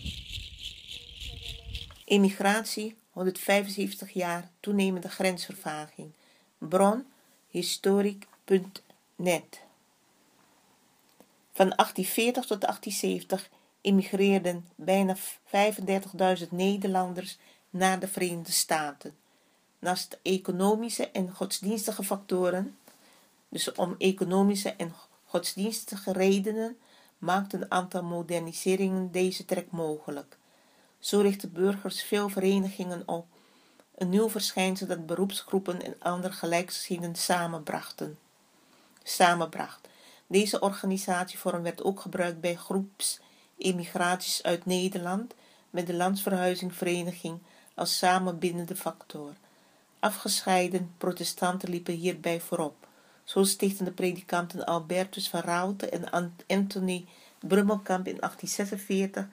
Immigratie, 2.06 2.96
175 3.14 4.06
jaar 4.14 4.50
toenemende 4.60 5.08
grensvervaging. 5.08 6.12
Bron 6.60 7.04
Van 11.56 11.72
1840 11.76 12.44
tot 12.46 12.60
1870 12.60 13.50
immigreerden 13.80 14.68
bijna 14.74 15.16
35.000 15.16 16.48
Nederlanders 16.50 17.38
naar 17.70 18.00
de 18.00 18.08
Verenigde 18.08 18.52
Staten. 18.52 19.16
Naast 19.78 20.18
economische 20.22 21.10
en 21.10 21.34
godsdienstige 21.34 22.02
factoren, 22.02 22.78
dus 23.48 23.72
om 23.72 23.94
economische 23.98 24.70
en 24.70 24.94
godsdienstige 25.24 26.12
redenen, 26.12 26.78
maakte 27.18 27.56
een 27.56 27.70
aantal 27.70 28.02
moderniseringen 28.02 29.12
deze 29.12 29.44
trek 29.44 29.70
mogelijk. 29.70 30.36
Zo 30.98 31.20
richtten 31.20 31.52
burgers 31.52 32.02
veel 32.02 32.28
verenigingen 32.28 33.02
op, 33.06 33.26
een 33.94 34.08
nieuw 34.08 34.28
verschijnsel 34.30 34.86
dat 34.86 35.06
beroepsgroepen 35.06 35.82
en 35.82 35.96
andere 35.98 36.32
gelijkgeschieden 36.32 37.14
samenbrachten. 37.14 38.18
Samenbracht. 39.02 39.88
Deze 40.26 40.60
organisatievorm 40.60 41.62
werd 41.62 41.82
ook 41.82 42.00
gebruikt 42.00 42.40
bij 42.40 42.54
groepsimmigraties 42.54 44.42
uit 44.42 44.66
Nederland 44.66 45.34
met 45.70 45.86
de 45.86 45.94
landsverhuizingvereniging 45.94 47.38
als 47.74 47.98
samenbindende 47.98 48.76
factor. 48.76 49.32
Afgescheiden 49.98 50.94
protestanten 50.98 51.70
liepen 51.70 51.94
hierbij 51.94 52.40
voorop. 52.40 52.86
Zo 53.24 53.44
stichtten 53.44 53.84
de 53.84 53.92
predikanten 53.92 54.66
Albertus 54.66 55.28
van 55.28 55.40
Raalte 55.40 55.88
en 55.88 56.32
Anthony 56.46 57.06
Brummelkamp 57.38 58.06
in 58.06 58.16
1846 58.20 59.26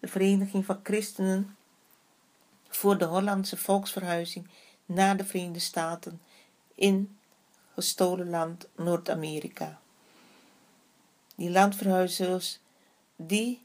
de 0.00 0.08
Vereniging 0.08 0.64
van 0.64 0.80
Christenen 0.82 1.56
voor 2.68 2.98
de 2.98 3.04
Hollandse 3.04 3.56
volksverhuizing 3.56 4.48
naar 4.86 5.16
de 5.16 5.24
Verenigde 5.24 5.58
Staten 5.58 6.20
in 6.74 7.18
gestolen 7.74 8.30
land 8.30 8.68
Noord-Amerika. 8.76 9.80
Die 11.36 11.50
landverhuizers, 11.50 12.58
die 13.16 13.64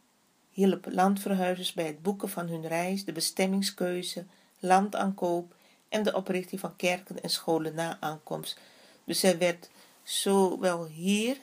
hielpen 0.52 0.94
landverhuizers 0.94 1.74
bij 1.74 1.86
het 1.86 2.02
boeken 2.02 2.30
van 2.30 2.48
hun 2.48 2.68
reis, 2.68 3.06
de 3.06 3.12
bestemmingskeuze, 3.12 4.26
landaankoop 4.60 5.56
en 5.90 6.04
de 6.04 6.16
oprichting 6.16 6.62
van 6.62 6.76
kerken 6.76 7.24
en 7.24 7.30
scholen 7.30 7.76
na 7.76 7.98
aankomst. 8.00 8.60
Dus 9.04 9.24
er 9.24 9.38
werd 9.38 9.70
zowel 10.04 10.86
hier 10.86 11.38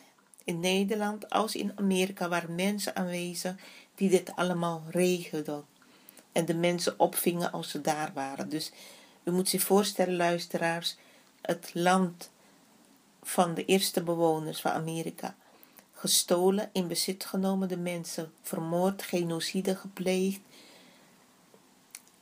in 0.44 0.60
Nederland 0.60 1.30
als 1.30 1.54
in 1.54 1.72
Amerika 1.74 2.28
waren 2.28 2.54
mensen 2.54 2.96
aanwezig 2.96 3.54
die 3.94 4.10
dit 4.10 4.36
allemaal 4.36 4.82
regelden. 4.90 5.64
En 6.32 6.44
de 6.44 6.54
mensen 6.54 7.00
opvingen 7.00 7.52
als 7.52 7.70
ze 7.70 7.80
daar 7.80 8.10
waren. 8.14 8.48
Dus 8.48 8.72
u 9.24 9.30
moet 9.30 9.48
zich 9.48 9.62
voorstellen, 9.62 10.16
luisteraars, 10.16 10.96
het 11.40 11.70
land 11.74 12.30
van 13.22 13.54
de 13.54 13.64
eerste 13.64 14.02
bewoners 14.02 14.60
van 14.60 14.72
Amerika. 14.72 15.36
Gestolen, 15.98 16.70
in 16.72 16.88
bezit 16.88 17.24
genomen, 17.24 17.68
de 17.68 17.76
mensen 17.76 18.32
vermoord, 18.42 19.02
genocide 19.02 19.76
gepleegd, 19.76 20.40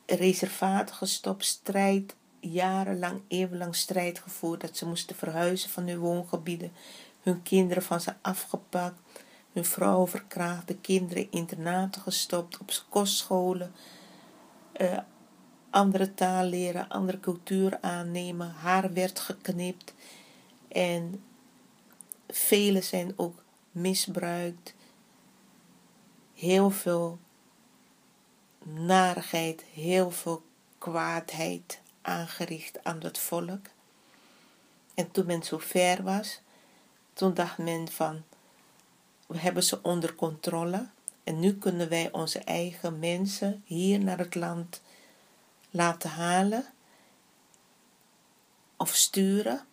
reservaat 0.06 0.90
gestopt, 0.92 1.44
strijd, 1.44 2.14
jarenlang, 2.40 3.20
eeuwenlang 3.28 3.74
strijd 3.74 4.18
gevoerd, 4.18 4.60
dat 4.60 4.76
ze 4.76 4.86
moesten 4.86 5.16
verhuizen 5.16 5.70
van 5.70 5.86
hun 5.86 5.98
woongebieden, 5.98 6.72
hun 7.22 7.42
kinderen 7.42 7.82
van 7.82 8.00
ze 8.00 8.14
afgepakt, 8.20 9.00
hun 9.52 9.64
vrouwen 9.64 10.08
verkraagd, 10.08 10.68
de 10.68 10.76
kinderen 10.78 11.30
internaten 11.30 12.02
gestopt, 12.02 12.58
op 12.58 12.70
kostscholen, 12.88 13.72
uh, 14.80 14.98
andere 15.70 16.14
taal 16.14 16.44
leren, 16.44 16.88
andere 16.88 17.20
cultuur 17.20 17.78
aannemen, 17.80 18.50
haar 18.50 18.92
werd 18.92 19.20
geknipt 19.20 19.94
en 20.68 21.22
velen 22.28 22.82
zijn 22.82 23.12
ook 23.16 23.44
misbruikt. 23.76 24.74
Heel 26.34 26.70
veel 26.70 27.18
narigheid, 28.62 29.62
heel 29.62 30.10
veel 30.10 30.44
kwaadheid 30.78 31.80
aangericht 32.02 32.84
aan 32.84 33.02
het 33.02 33.18
volk. 33.18 33.66
En 34.94 35.10
toen 35.10 35.26
men 35.26 35.42
zo 35.42 35.58
ver 35.58 36.02
was, 36.02 36.40
toen 37.12 37.34
dacht 37.34 37.58
men 37.58 37.88
van, 37.88 38.22
we 39.26 39.38
hebben 39.38 39.62
ze 39.62 39.82
onder 39.82 40.14
controle 40.14 40.88
en 41.24 41.40
nu 41.40 41.58
kunnen 41.58 41.88
wij 41.88 42.12
onze 42.12 42.38
eigen 42.38 42.98
mensen 42.98 43.62
hier 43.64 44.00
naar 44.00 44.18
het 44.18 44.34
land 44.34 44.82
laten 45.70 46.10
halen 46.10 46.66
of 48.76 48.94
sturen 48.94 49.66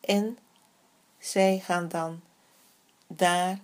en 0.00 0.38
zij 1.18 1.58
gaan 1.58 1.88
dan 1.88 2.20
daar 3.12 3.58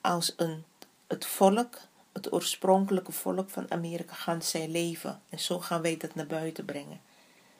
als 0.00 0.32
een, 0.36 0.64
het 1.06 1.26
volk, 1.26 1.78
het 2.12 2.32
oorspronkelijke 2.32 3.12
volk 3.12 3.50
van 3.50 3.70
Amerika, 3.70 4.14
gaan 4.14 4.42
zij 4.42 4.68
leven. 4.68 5.20
En 5.28 5.40
zo 5.40 5.58
gaan 5.58 5.82
wij 5.82 5.96
dat 5.96 6.14
naar 6.14 6.26
buiten 6.26 6.64
brengen. 6.64 7.00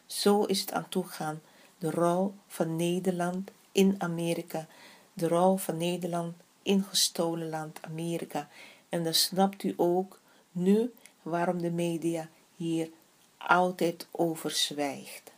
Zo 0.06 0.42
is 0.42 0.60
het 0.60 0.72
aan 0.72 0.88
toegaan. 0.88 1.40
De 1.78 1.90
rol 1.90 2.34
van 2.46 2.76
Nederland 2.76 3.50
in 3.72 3.94
Amerika. 3.98 4.66
De 5.12 5.28
rol 5.28 5.56
van 5.56 5.76
Nederland 5.76 6.36
in 6.62 6.82
gestolen 6.82 7.48
land 7.48 7.78
Amerika. 7.82 8.48
En 8.88 9.04
dan 9.04 9.14
snapt 9.14 9.62
u 9.62 9.74
ook 9.76 10.20
nu 10.52 10.92
waarom 11.22 11.62
de 11.62 11.70
media 11.70 12.28
hier 12.56 12.90
altijd 13.36 14.06
over 14.10 14.50
zwijgt. 14.50 15.32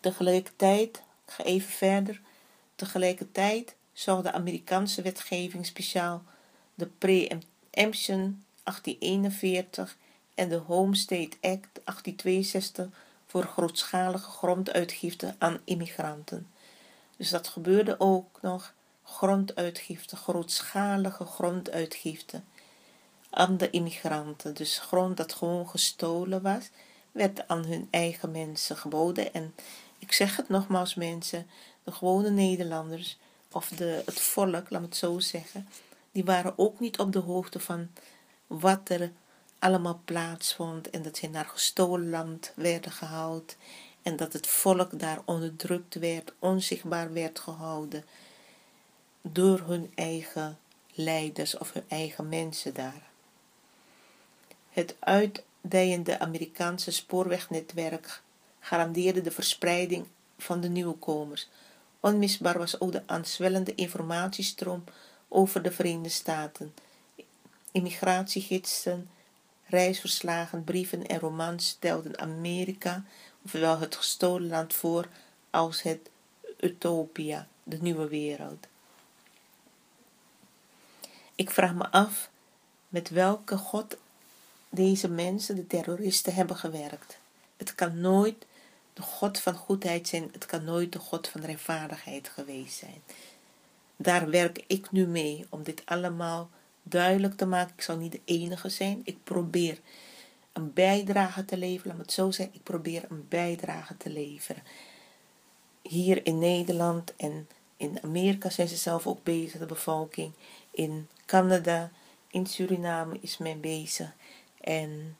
Tegelijkertijd, 0.00 1.02
ga 1.26 1.44
even 1.44 1.70
verder, 1.70 2.20
tegelijkertijd 2.74 3.74
zorgt 3.92 4.22
de 4.22 4.32
Amerikaanse 4.32 5.02
wetgeving 5.02 5.66
speciaal 5.66 6.22
de 6.74 6.86
Preemption 6.86 8.44
1841 8.62 9.96
en 10.34 10.48
de 10.48 10.56
Homestead 10.56 11.32
Act 11.32 11.80
1862 11.84 12.88
voor 13.26 13.44
grootschalige 13.44 14.30
gronduitgifte 14.30 15.34
aan 15.38 15.60
immigranten. 15.64 16.50
Dus 17.16 17.30
dat 17.30 17.48
gebeurde 17.48 17.94
ook 17.98 18.38
nog, 18.42 18.74
gronduitgifte, 19.02 20.16
grootschalige 20.16 21.24
gronduitgifte 21.24 22.42
aan 23.30 23.56
de 23.56 23.70
immigranten. 23.70 24.54
Dus 24.54 24.78
grond 24.78 25.16
dat 25.16 25.32
gewoon 25.32 25.68
gestolen 25.68 26.42
was, 26.42 26.70
werd 27.12 27.48
aan 27.48 27.64
hun 27.64 27.88
eigen 27.90 28.30
mensen 28.30 28.76
geboden. 28.76 29.34
En 29.34 29.54
ik 29.98 30.12
zeg 30.12 30.36
het 30.36 30.48
nogmaals 30.48 30.94
mensen, 30.94 31.46
de 31.84 31.92
gewone 31.92 32.30
Nederlanders 32.30 33.18
of 33.52 33.68
de, 33.68 34.02
het 34.04 34.20
volk, 34.20 34.70
laat 34.70 34.82
het 34.82 34.96
zo 34.96 35.18
zeggen, 35.18 35.68
die 36.12 36.24
waren 36.24 36.58
ook 36.58 36.80
niet 36.80 36.98
op 36.98 37.12
de 37.12 37.18
hoogte 37.18 37.60
van 37.60 37.88
wat 38.46 38.88
er 38.88 39.12
allemaal 39.58 40.00
plaatsvond 40.04 40.90
en 40.90 41.02
dat 41.02 41.16
ze 41.16 41.28
naar 41.28 41.44
gestolen 41.44 42.10
land 42.10 42.52
werden 42.54 42.92
gehaald 42.92 43.56
en 44.02 44.16
dat 44.16 44.32
het 44.32 44.46
volk 44.46 44.98
daar 44.98 45.20
onderdrukt 45.24 45.94
werd, 45.94 46.32
onzichtbaar 46.38 47.12
werd 47.12 47.38
gehouden 47.38 48.04
door 49.22 49.60
hun 49.60 49.92
eigen 49.94 50.58
leiders 50.92 51.58
of 51.58 51.72
hun 51.72 51.84
eigen 51.88 52.28
mensen 52.28 52.74
daar. 52.74 53.02
Het 54.70 54.96
uitdijende 54.98 56.18
Amerikaanse 56.18 56.90
spoorwegnetwerk 56.90 58.22
garandeerde 58.66 59.20
de 59.20 59.30
verspreiding 59.30 60.06
van 60.38 60.60
de 60.60 60.68
nieuwkomers. 60.68 61.48
Onmisbaar 62.00 62.58
was 62.58 62.80
ook 62.80 62.92
de 62.92 63.02
aanzwellende 63.06 63.74
informatiestroom 63.74 64.84
over 65.28 65.62
de 65.62 65.72
Verenigde 65.72 66.08
Staten. 66.08 66.74
Immigratiegidsen, 67.72 69.10
reisverslagen, 69.66 70.64
brieven 70.64 71.06
en 71.06 71.18
romans 71.18 71.68
stelden 71.68 72.18
Amerika, 72.18 73.04
ofwel 73.44 73.78
het 73.78 73.96
gestolen 73.96 74.48
land, 74.48 74.74
voor 74.74 75.08
als 75.50 75.82
het 75.82 76.10
utopia, 76.60 77.46
de 77.62 77.78
nieuwe 77.80 78.08
wereld. 78.08 78.66
Ik 81.34 81.50
vraag 81.50 81.74
me 81.74 81.90
af 81.90 82.30
met 82.88 83.08
welke 83.08 83.56
God 83.56 83.96
deze 84.68 85.08
mensen, 85.08 85.56
de 85.56 85.66
terroristen, 85.66 86.34
hebben 86.34 86.56
gewerkt. 86.56 87.18
Het 87.56 87.74
kan 87.74 88.00
nooit 88.00 88.46
de 88.96 89.02
God 89.02 89.38
van 89.38 89.54
goedheid 89.54 90.08
zijn, 90.08 90.28
het 90.32 90.46
kan 90.46 90.64
nooit 90.64 90.92
de 90.92 90.98
God 90.98 91.28
van 91.28 91.40
rechtvaardigheid 91.40 92.28
geweest 92.28 92.78
zijn. 92.78 93.02
Daar 93.96 94.30
werk 94.30 94.64
ik 94.66 94.90
nu 94.90 95.06
mee 95.06 95.46
om 95.48 95.62
dit 95.62 95.82
allemaal 95.84 96.50
duidelijk 96.82 97.36
te 97.36 97.46
maken. 97.46 97.74
Ik 97.76 97.82
zal 97.82 97.96
niet 97.96 98.12
de 98.12 98.20
enige 98.24 98.68
zijn. 98.68 99.00
Ik 99.04 99.16
probeer 99.24 99.80
een 100.52 100.72
bijdrage 100.72 101.44
te 101.44 101.56
leveren. 101.56 101.96
Laat 101.96 102.06
het 102.06 102.12
zo 102.12 102.30
zeggen. 102.30 102.54
Ik 102.54 102.62
probeer 102.62 103.04
een 103.08 103.26
bijdrage 103.28 103.96
te 103.96 104.10
leveren. 104.10 104.62
Hier 105.82 106.26
in 106.26 106.38
Nederland 106.38 107.16
en 107.16 107.48
in 107.76 107.98
Amerika 108.02 108.50
zijn 108.50 108.68
ze 108.68 108.76
zelf 108.76 109.06
ook 109.06 109.22
bezig, 109.22 109.60
de 109.60 109.66
bevolking. 109.66 110.32
In 110.70 111.08
Canada, 111.26 111.90
in 112.30 112.46
Suriname 112.46 113.18
is 113.20 113.38
men 113.38 113.60
bezig. 113.60 114.12
En 114.60 115.16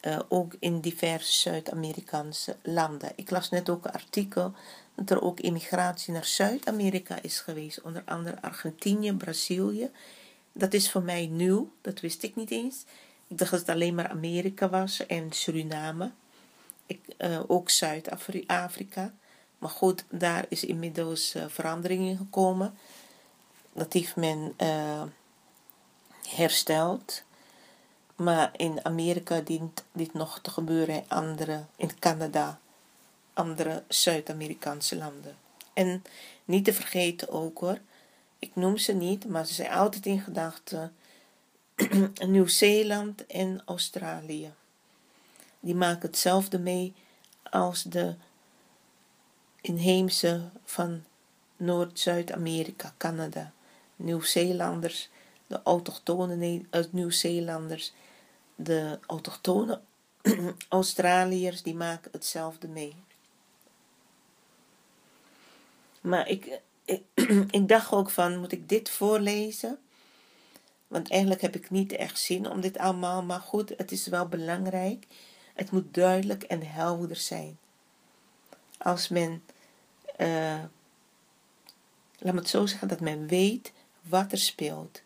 uh, 0.00 0.18
ook 0.28 0.54
in 0.58 0.80
diverse 0.80 1.32
Zuid-Amerikaanse 1.32 2.56
landen. 2.62 3.12
Ik 3.14 3.30
las 3.30 3.50
net 3.50 3.70
ook 3.70 3.84
een 3.84 3.92
artikel 3.92 4.54
dat 4.94 5.10
er 5.10 5.22
ook 5.22 5.40
immigratie 5.40 6.12
naar 6.12 6.24
Zuid-Amerika 6.24 7.22
is 7.22 7.40
geweest, 7.40 7.80
onder 7.82 8.02
andere 8.06 8.42
Argentinië, 8.42 9.12
Brazilië. 9.12 9.90
Dat 10.52 10.72
is 10.72 10.90
voor 10.90 11.02
mij 11.02 11.26
nieuw, 11.26 11.72
dat 11.80 12.00
wist 12.00 12.22
ik 12.22 12.36
niet 12.36 12.50
eens. 12.50 12.84
Ik 13.26 13.38
dacht 13.38 13.50
dat 13.50 13.60
het 13.60 13.68
alleen 13.68 13.94
maar 13.94 14.08
Amerika 14.08 14.68
was 14.68 15.06
en 15.06 15.32
Suriname. 15.32 16.10
Ik, 16.86 17.00
uh, 17.18 17.40
ook 17.46 17.70
Zuid-Afrika. 17.70 19.14
Maar 19.58 19.70
goed, 19.70 20.04
daar 20.10 20.46
is 20.48 20.64
inmiddels 20.64 21.34
uh, 21.34 21.44
verandering 21.48 22.08
in 22.08 22.16
gekomen. 22.16 22.78
Dat 23.72 23.92
heeft 23.92 24.16
men 24.16 24.54
hersteld. 26.28 27.22
Maar 28.18 28.50
in 28.56 28.84
Amerika 28.84 29.40
dient 29.40 29.84
dit 29.92 30.12
nog 30.12 30.38
te 30.40 30.50
gebeuren 30.50 31.04
andere, 31.08 31.64
in 31.76 31.98
Canada, 31.98 32.60
andere 33.32 33.82
Zuid-Amerikaanse 33.88 34.96
landen. 34.96 35.36
En 35.72 36.02
niet 36.44 36.64
te 36.64 36.72
vergeten 36.72 37.28
ook 37.28 37.58
hoor, 37.58 37.78
ik 38.38 38.50
noem 38.54 38.76
ze 38.76 38.92
niet, 38.92 39.28
maar 39.28 39.46
ze 39.46 39.54
zijn 39.54 39.70
altijd 39.70 40.06
in 40.06 40.20
gedachten. 40.20 40.94
Nieuw-Zeeland 42.26 43.26
en 43.26 43.62
Australië. 43.64 44.52
Die 45.60 45.74
maken 45.74 46.08
hetzelfde 46.08 46.58
mee 46.58 46.94
als 47.42 47.82
de 47.82 48.14
inheemse 49.60 50.50
van 50.64 51.04
Noord-Zuid-Amerika, 51.56 52.94
Canada, 52.96 53.52
Nieuw-Zeelanders, 53.96 55.08
de 55.46 55.60
autochtone 55.62 56.64
uit 56.70 56.92
Nieuw-Zeelanders, 56.92 57.92
de 58.60 58.98
autochtone 59.06 59.80
Australiërs, 60.68 61.62
die 61.62 61.74
maken 61.74 62.10
hetzelfde 62.12 62.68
mee. 62.68 62.94
Maar 66.00 66.28
ik, 66.28 66.60
ik, 67.58 67.68
dacht 67.68 67.92
ook 67.92 68.10
van, 68.10 68.38
moet 68.38 68.52
ik 68.52 68.68
dit 68.68 68.90
voorlezen? 68.90 69.78
Want 70.86 71.10
eigenlijk 71.10 71.40
heb 71.40 71.54
ik 71.54 71.70
niet 71.70 71.92
echt 71.92 72.18
zin 72.18 72.50
om 72.50 72.60
dit 72.60 72.78
allemaal, 72.78 73.22
maar 73.22 73.40
goed, 73.40 73.72
het 73.76 73.92
is 73.92 74.06
wel 74.06 74.28
belangrijk. 74.28 75.06
Het 75.54 75.70
moet 75.70 75.94
duidelijk 75.94 76.42
en 76.42 76.62
helder 76.66 77.16
zijn. 77.16 77.58
Als 78.78 79.08
men, 79.08 79.44
uh, 80.18 80.62
laat 82.18 82.34
me 82.34 82.40
het 82.40 82.48
zo 82.48 82.66
zeggen, 82.66 82.88
dat 82.88 83.00
men 83.00 83.26
weet 83.26 83.72
wat 84.02 84.32
er 84.32 84.38
speelt. 84.38 85.02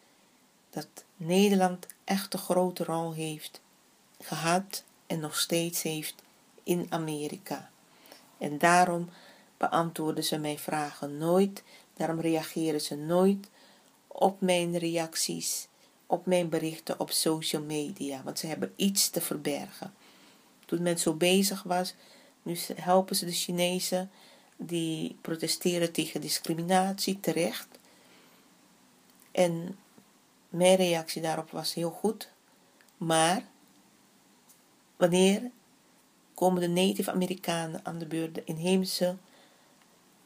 Dat 0.70 0.88
Nederland 1.16 1.86
echt 2.04 2.34
grote 2.34 2.84
rol 2.84 3.12
heeft 3.12 3.60
gehad 4.20 4.84
en 5.06 5.20
nog 5.20 5.38
steeds 5.38 5.82
heeft 5.82 6.14
in 6.62 6.86
Amerika. 6.88 7.70
En 8.38 8.58
daarom 8.58 9.08
beantwoorden 9.56 10.24
ze 10.24 10.38
mijn 10.38 10.58
vragen 10.58 11.18
nooit, 11.18 11.62
daarom 11.96 12.20
reageren 12.20 12.80
ze 12.80 12.96
nooit 12.96 13.48
op 14.06 14.40
mijn 14.40 14.78
reacties, 14.78 15.66
op 16.06 16.26
mijn 16.26 16.48
berichten 16.48 17.00
op 17.00 17.10
social 17.10 17.62
media, 17.62 18.22
want 18.22 18.38
ze 18.38 18.46
hebben 18.46 18.72
iets 18.76 19.10
te 19.10 19.20
verbergen. 19.20 19.94
Toen 20.66 20.82
men 20.82 20.98
zo 20.98 21.14
bezig 21.14 21.62
was, 21.62 21.94
nu 22.42 22.58
helpen 22.74 23.16
ze 23.16 23.24
de 23.24 23.32
Chinezen 23.32 24.10
die 24.56 25.16
protesteren 25.20 25.92
tegen 25.92 26.20
discriminatie 26.20 27.20
terecht. 27.20 27.68
En 29.30 29.78
mijn 30.52 30.76
reactie 30.76 31.22
daarop 31.22 31.50
was 31.50 31.74
heel 31.74 31.90
goed, 31.90 32.28
maar 32.96 33.44
wanneer 34.96 35.50
komen 36.34 36.60
de 36.60 36.68
Native 36.68 37.10
Amerikanen 37.10 37.80
aan 37.84 37.98
de 37.98 38.06
beurt, 38.06 38.34
de 38.34 38.44
inheemse 38.44 39.16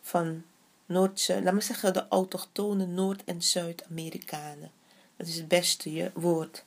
van 0.01 0.45
Noord, 0.87 1.29
laat 1.43 1.55
me 1.55 1.61
zeggen 1.61 1.93
de 1.93 2.09
autochtone 2.09 2.87
Noord- 2.87 3.25
en 3.25 3.43
Zuid-Amerikanen. 3.43 4.71
Dat 5.17 5.27
is 5.27 5.37
het 5.37 5.49
beste 5.49 6.11
woord. 6.15 6.65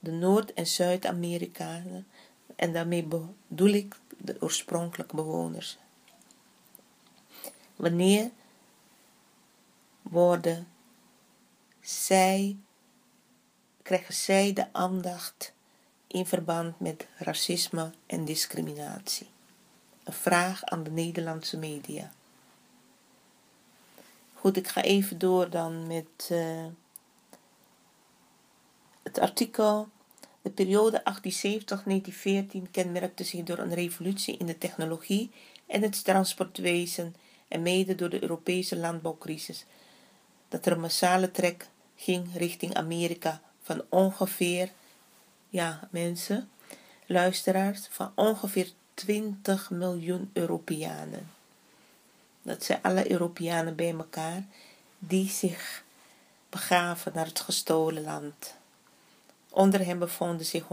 De 0.00 0.10
Noord- 0.10 0.52
en 0.52 0.66
Zuid-Amerikanen. 0.66 2.06
En 2.56 2.72
daarmee 2.72 3.04
bedoel 3.04 3.72
ik 3.72 3.96
de 4.16 4.36
oorspronkelijke 4.40 5.16
bewoners. 5.16 5.78
Wanneer 7.76 8.30
worden 10.02 10.68
zij, 11.80 12.56
krijgen 13.88 14.14
zij 14.14 14.52
de 14.52 14.72
aandacht 14.72 15.52
in 16.06 16.26
verband 16.26 16.80
met 16.80 17.06
racisme 17.18 17.90
en 18.06 18.24
discriminatie? 18.24 19.26
Een 20.04 20.12
vraag 20.12 20.64
aan 20.64 20.82
de 20.82 20.90
Nederlandse 20.90 21.56
media. 21.56 22.10
Goed, 24.34 24.56
ik 24.56 24.68
ga 24.68 24.82
even 24.82 25.18
door 25.18 25.50
dan 25.50 25.86
met 25.86 26.28
uh, 26.32 26.66
het 29.02 29.18
artikel. 29.18 29.88
De 30.42 30.50
periode 30.50 31.02
1870-1914 32.66 32.70
kenmerkte 32.70 33.24
zich 33.24 33.42
door 33.42 33.58
een 33.58 33.74
revolutie 33.74 34.36
in 34.36 34.46
de 34.46 34.58
technologie 34.58 35.30
en 35.66 35.82
het 35.82 36.04
transportwezen 36.04 37.14
en 37.48 37.62
mede 37.62 37.94
door 37.94 38.10
de 38.10 38.22
Europese 38.22 38.76
landbouwcrisis. 38.76 39.64
Dat 40.48 40.66
er 40.66 40.72
een 40.72 40.80
massale 40.80 41.30
trek 41.30 41.68
ging 41.96 42.36
richting 42.36 42.74
Amerika 42.74 43.42
van 43.68 43.84
ongeveer, 43.88 44.70
ja 45.48 45.88
mensen, 45.90 46.50
luisteraars, 47.06 47.86
van 47.90 48.12
ongeveer 48.14 48.72
20 48.94 49.70
miljoen 49.70 50.30
Europeanen. 50.32 51.30
Dat 52.42 52.64
zijn 52.64 52.82
alle 52.82 53.10
Europeanen 53.10 53.76
bij 53.76 53.92
elkaar 53.92 54.44
die 54.98 55.28
zich 55.28 55.84
begaven 56.50 57.12
naar 57.14 57.26
het 57.26 57.40
gestolen 57.40 58.02
land. 58.02 58.54
Onder 59.50 59.84
hen 59.84 59.98
bevonden 59.98 60.46
zich 60.46 60.64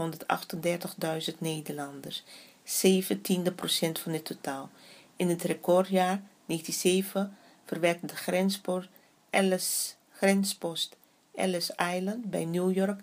138.000 1.32 1.38
Nederlanders, 1.38 2.24
17 2.64 3.54
procent 3.54 3.98
van 3.98 4.12
het 4.12 4.24
totaal. 4.24 4.70
In 5.16 5.28
het 5.28 5.42
recordjaar 5.42 6.22
1907 6.46 7.36
verwerkte 7.64 8.06
de 8.06 8.16
grenspost 8.16 8.88
Ellis, 9.30 9.96
grenspost 10.10 10.96
Ellis 11.36 11.70
Island 11.94 12.30
bij 12.30 12.44
New 12.44 12.74
York 12.74 13.00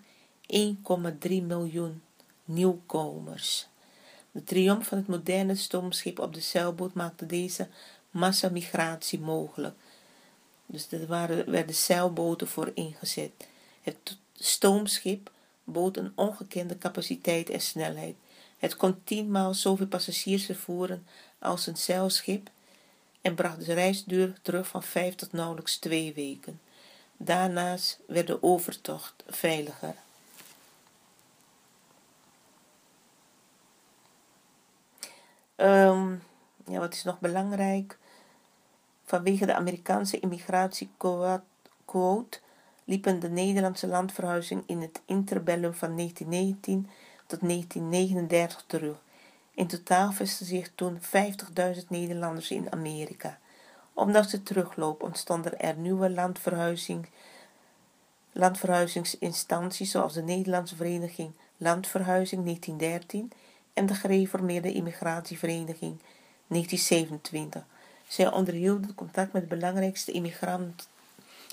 1,3 0.54 1.42
miljoen 1.42 2.02
nieuwkomers. 2.44 3.66
De 4.30 4.44
triomf 4.44 4.86
van 4.86 4.98
het 4.98 5.06
moderne 5.06 5.54
stoomschip 5.54 6.18
op 6.18 6.34
de 6.34 6.40
zeilboot 6.40 6.94
maakte 6.94 7.26
deze 7.26 7.68
massamigratie 8.10 9.20
mogelijk. 9.20 9.74
Dus 10.66 10.92
er 10.92 11.06
waren, 11.06 11.50
werden 11.50 11.74
zeilboten 11.74 12.48
voor 12.48 12.70
ingezet. 12.74 13.48
Het 13.82 14.16
stoomschip 14.34 15.30
bood 15.64 15.96
een 15.96 16.12
ongekende 16.14 16.78
capaciteit 16.78 17.50
en 17.50 17.60
snelheid. 17.60 18.16
Het 18.58 18.76
kon 18.76 19.04
tienmaal 19.04 19.54
zoveel 19.54 19.86
passagiers 19.86 20.44
vervoeren 20.44 21.06
als 21.38 21.66
een 21.66 21.76
zeilschip 21.76 22.50
en 23.20 23.34
bracht 23.34 23.66
de 23.66 23.72
reisduur 23.72 24.38
terug 24.42 24.66
van 24.66 24.82
vijf 24.82 25.14
tot 25.14 25.32
nauwelijks 25.32 25.76
twee 25.76 26.12
weken. 26.14 26.60
Daarnaast 27.16 28.00
werd 28.06 28.26
de 28.26 28.42
overtocht 28.42 29.24
veiliger. 29.26 29.94
Um, 35.56 36.22
ja, 36.66 36.78
wat 36.78 36.94
is 36.94 37.04
nog 37.04 37.20
belangrijk? 37.20 37.98
Vanwege 39.04 39.46
de 39.46 39.54
Amerikaanse 39.54 40.20
immigratiequote 40.20 42.38
liepen 42.84 43.20
de 43.20 43.28
Nederlandse 43.28 43.86
landverhuizing 43.86 44.62
in 44.66 44.80
het 44.80 45.00
interbellum 45.04 45.74
van 45.74 45.96
1919 45.96 46.90
tot 47.26 47.40
1939 47.40 48.64
terug. 48.66 48.96
In 49.54 49.66
totaal 49.66 50.12
vestigden 50.12 50.46
zich 50.46 50.70
toen 50.74 51.00
50.000 51.00 51.86
Nederlanders 51.88 52.50
in 52.50 52.72
Amerika. 52.72 53.38
Ondanks 53.94 54.30
de 54.30 54.42
terugloop 54.42 55.02
ontstonden 55.02 55.60
er 55.60 55.76
nieuwe 55.76 56.10
landverhuizing, 56.10 57.08
landverhuizingsinstanties 58.32 59.90
zoals 59.90 60.12
de 60.12 60.22
Nederlandse 60.22 60.76
Vereniging 60.76 61.32
Landverhuizing 61.56 62.44
1913 62.44 63.32
en 63.72 63.86
de 63.86 63.94
Gereformeerde 63.94 64.72
Immigratievereniging 64.72 66.00
1927 66.46 67.64
zij 68.08 68.32
onderhielden 68.32 68.94
contact 68.94 69.32
met 69.32 69.42
de 69.42 69.56
belangrijkste 69.56 70.12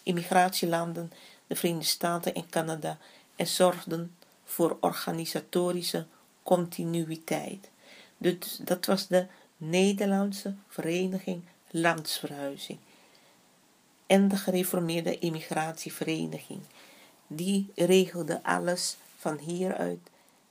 immigratielanden, 0.04 1.12
de 1.48 1.56
Verenigde 1.56 1.88
Staten 1.88 2.34
en 2.34 2.50
Canada, 2.50 2.98
en 3.36 3.48
zorgden 3.48 4.16
voor 4.44 4.78
organisatorische 4.80 6.06
continuïteit. 6.44 7.70
Dus 8.18 8.60
dat 8.64 8.86
was 8.86 9.08
de 9.08 9.26
Nederlandse 9.58 10.56
Vereniging 10.68 11.44
Landsverhuizing 11.72 12.80
en 14.08 14.28
de 14.28 14.36
gereformeerde 14.36 15.20
immigratievereniging. 15.20 16.62
Die 17.28 17.72
regelde 17.76 18.44
alles 18.44 18.98
van 19.18 19.38
hieruit 19.38 20.00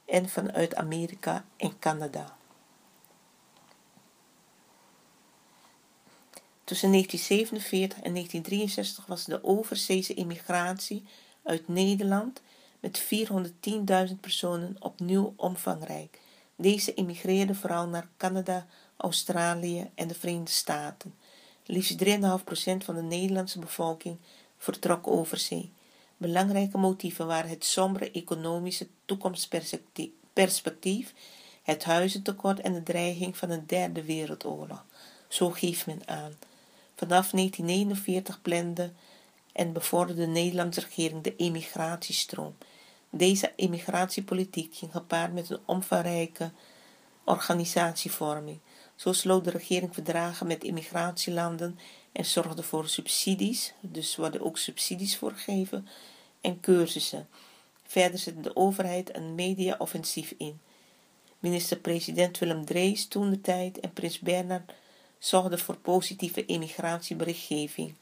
en 0.04 0.28
vanuit 0.28 0.74
Amerika 0.74 1.44
en 1.56 1.78
Canada. 1.78 2.36
Tussen 6.64 6.90
1947 6.90 7.98
en 8.02 8.12
1963 8.12 9.06
was 9.06 9.24
de 9.24 9.44
overzeese 9.44 10.14
immigratie 10.14 11.04
uit 11.42 11.68
Nederland 11.68 12.40
met 12.80 13.02
410.000 14.10 14.20
personen 14.20 14.76
opnieuw 14.78 15.32
omvangrijk. 15.36 16.20
Deze 16.56 16.94
immigreerden 16.94 17.56
vooral 17.56 17.88
naar 17.88 18.08
Canada, 18.16 18.66
Australië 19.00 19.90
en 19.94 20.08
de 20.08 20.14
Verenigde 20.14 20.50
Staten. 20.50 21.14
Liefst 21.64 22.04
3,5% 22.04 22.08
van 22.84 22.94
de 22.94 23.02
Nederlandse 23.02 23.58
bevolking 23.58 24.16
vertrok 24.58 25.06
over 25.06 25.38
zee. 25.38 25.72
Belangrijke 26.16 26.78
motieven 26.78 27.26
waren 27.26 27.50
het 27.50 27.64
sombere 27.64 28.10
economische 28.10 28.86
toekomstperspectief, 29.04 31.14
het 31.62 31.84
huizentekort 31.84 32.60
en 32.60 32.72
de 32.72 32.82
dreiging 32.82 33.36
van 33.36 33.50
een 33.50 33.66
derde 33.66 34.04
wereldoorlog. 34.04 34.84
Zo 35.28 35.50
geeft 35.50 35.86
men 35.86 36.02
aan. 36.04 36.32
Vanaf 36.94 37.30
1949 37.30 38.42
plande 38.42 38.92
en 39.52 39.72
bevorderde 39.72 40.20
de 40.20 40.26
Nederlandse 40.26 40.80
regering 40.80 41.22
de 41.22 41.36
emigratiestroom. 41.36 42.56
Deze 43.10 43.52
immigratiepolitiek 43.56 44.74
ging 44.74 44.92
gepaard 44.92 45.32
met 45.32 45.50
een 45.50 45.60
omvangrijke 45.64 46.50
organisatievorming. 47.24 48.58
Zo 49.00 49.12
sloot 49.12 49.44
de 49.44 49.50
regering 49.50 49.94
verdragen 49.94 50.46
met 50.46 50.64
immigratielanden 50.64 51.78
en 52.12 52.24
zorgde 52.24 52.62
voor 52.62 52.88
subsidies, 52.88 53.72
dus 53.80 54.16
worden 54.16 54.40
ook 54.40 54.58
subsidies 54.58 55.16
voor 55.16 55.32
gegeven, 55.32 55.88
en 56.40 56.60
cursussen. 56.60 57.28
Verder 57.86 58.18
zette 58.18 58.40
de 58.40 58.56
overheid 58.56 59.16
een 59.16 59.34
media-offensief 59.34 60.34
in. 60.36 60.60
Minister-president 61.38 62.38
Willem 62.38 62.64
Drees 62.64 63.06
toen 63.06 63.30
de 63.30 63.40
tijd 63.40 63.80
en 63.80 63.92
prins 63.92 64.18
Bernhard 64.18 64.72
zorgden 65.18 65.58
voor 65.58 65.76
positieve 65.76 66.44
immigratieberichtgeving. 66.46 67.94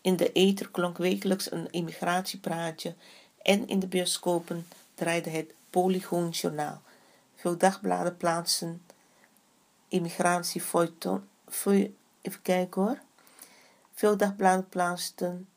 In 0.00 0.16
de 0.16 0.32
ether 0.32 0.70
klonk 0.70 0.98
wekelijks 0.98 1.50
een 1.50 1.70
immigratiepraatje 1.70 2.94
en 3.42 3.68
in 3.68 3.78
de 3.78 3.86
bioscopen 3.86 4.66
draaide 4.94 5.30
het 5.30 5.54
Polygoonjournaal. 5.70 6.82
Veel 7.42 7.56
dagbladen 7.56 8.16
plaatsen 8.16 8.82
immigratiefeuilleton. 9.88 11.28
Even 12.20 12.42
kijken 12.42 12.82
hoor. 12.82 12.98
Veel 13.94 14.16
dagbladen 14.16 14.68
plaatsten 14.68 15.48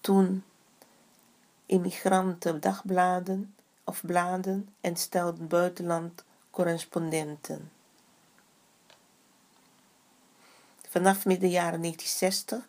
toen 0.00 0.44
immigranten 1.66 2.60
dagbladen 2.60 3.54
of 3.84 4.00
bladen 4.06 4.74
en 4.80 4.96
stelden 4.96 5.48
buitenland 5.48 6.24
correspondenten. 6.50 7.72
Vanaf 10.88 11.24
midden 11.24 11.50
jaren 11.50 11.80
1960 11.80 12.68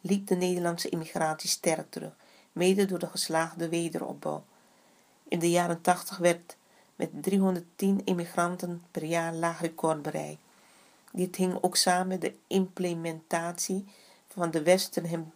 liep 0.00 0.26
de 0.26 0.34
Nederlandse 0.34 0.88
immigratie 0.88 1.50
sterk 1.50 1.90
terug, 1.90 2.12
mede 2.52 2.84
door 2.84 2.98
de 2.98 3.08
geslaagde 3.08 3.68
wederopbouw. 3.68 4.44
In 5.28 5.38
de 5.38 5.50
jaren 5.50 5.80
80 5.80 6.16
werd 6.16 6.56
met 7.02 7.22
310 7.22 8.00
immigranten 8.04 8.82
per 8.90 9.04
jaar 9.04 9.34
laag 9.34 9.60
record. 9.60 10.08
Dit 11.12 11.36
hing 11.36 11.58
ook 11.60 11.76
samen 11.76 12.08
met 12.08 12.20
de 12.20 12.34
implementatie 12.46 13.84
van 14.28 14.50
de 14.50 14.62
Western 14.62 15.32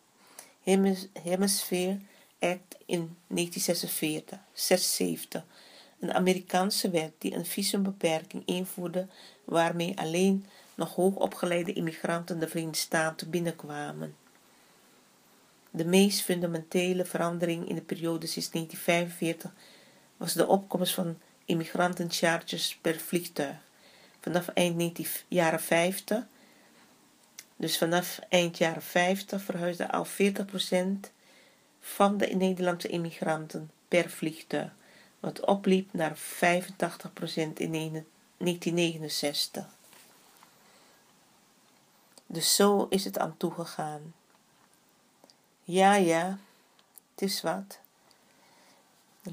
Hemisphere 1.23 1.99
Act 2.39 2.77
in 2.87 3.17
1946, 3.27 4.39
76, 4.53 5.45
een 6.01 6.15
Amerikaanse 6.15 6.91
wet 6.91 7.13
die 7.19 7.35
een 7.35 7.47
visumbeperking 7.47 8.43
invoerde 8.47 9.07
waarmee 9.45 9.99
alleen 9.99 10.47
nog 10.75 10.95
hoogopgeleide 10.95 11.73
immigranten 11.73 12.39
de 12.39 12.49
Verenigde 12.49 12.79
Staten 12.79 13.31
binnenkwamen. 13.31 14.17
De 15.71 15.85
meest 15.85 16.21
fundamentele 16.21 17.05
verandering 17.05 17.69
in 17.69 17.75
de 17.75 17.83
periode 17.83 18.27
sinds 18.27 18.51
1945 18.51 19.53
was 20.17 20.33
de 20.33 20.47
opkomst 20.47 20.95
van 20.95 21.17
immigrantencharters 21.47 22.79
per 22.81 23.01
vliegtuig. 23.01 23.57
Vanaf 24.21 24.49
eind 24.49 25.01
jaren 25.29 25.61
50, 25.61 26.27
dus 27.57 27.79
vanaf 27.79 28.19
eind 28.29 28.59
jaren 28.59 28.83
50 28.83 29.43
verhuisde 29.43 29.91
al 29.91 30.07
40% 30.07 30.11
van 31.81 32.17
de 32.17 32.27
Nederlandse 32.27 32.89
immigranten 32.89 33.71
per 33.89 34.11
vliegtuig, 34.11 34.71
wat 35.21 35.41
opliep 35.41 35.93
naar 35.93 36.19
85% 36.19 36.21
in 37.55 37.73
1969. 37.73 39.67
Dus 42.27 42.55
zo 42.55 42.87
is 42.91 43.05
het 43.05 43.19
aan 43.19 43.37
toegegaan. 43.37 44.15
Ja, 45.65 45.95
ja, 45.95 46.39
het 47.15 47.23
is 47.23 47.43
wat. 47.43 47.79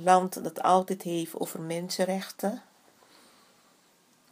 Land 0.02 0.44
dat 0.44 0.62
altijd 0.62 1.02
heeft 1.02 1.40
over 1.40 1.62
mensenrechten. 1.62 2.62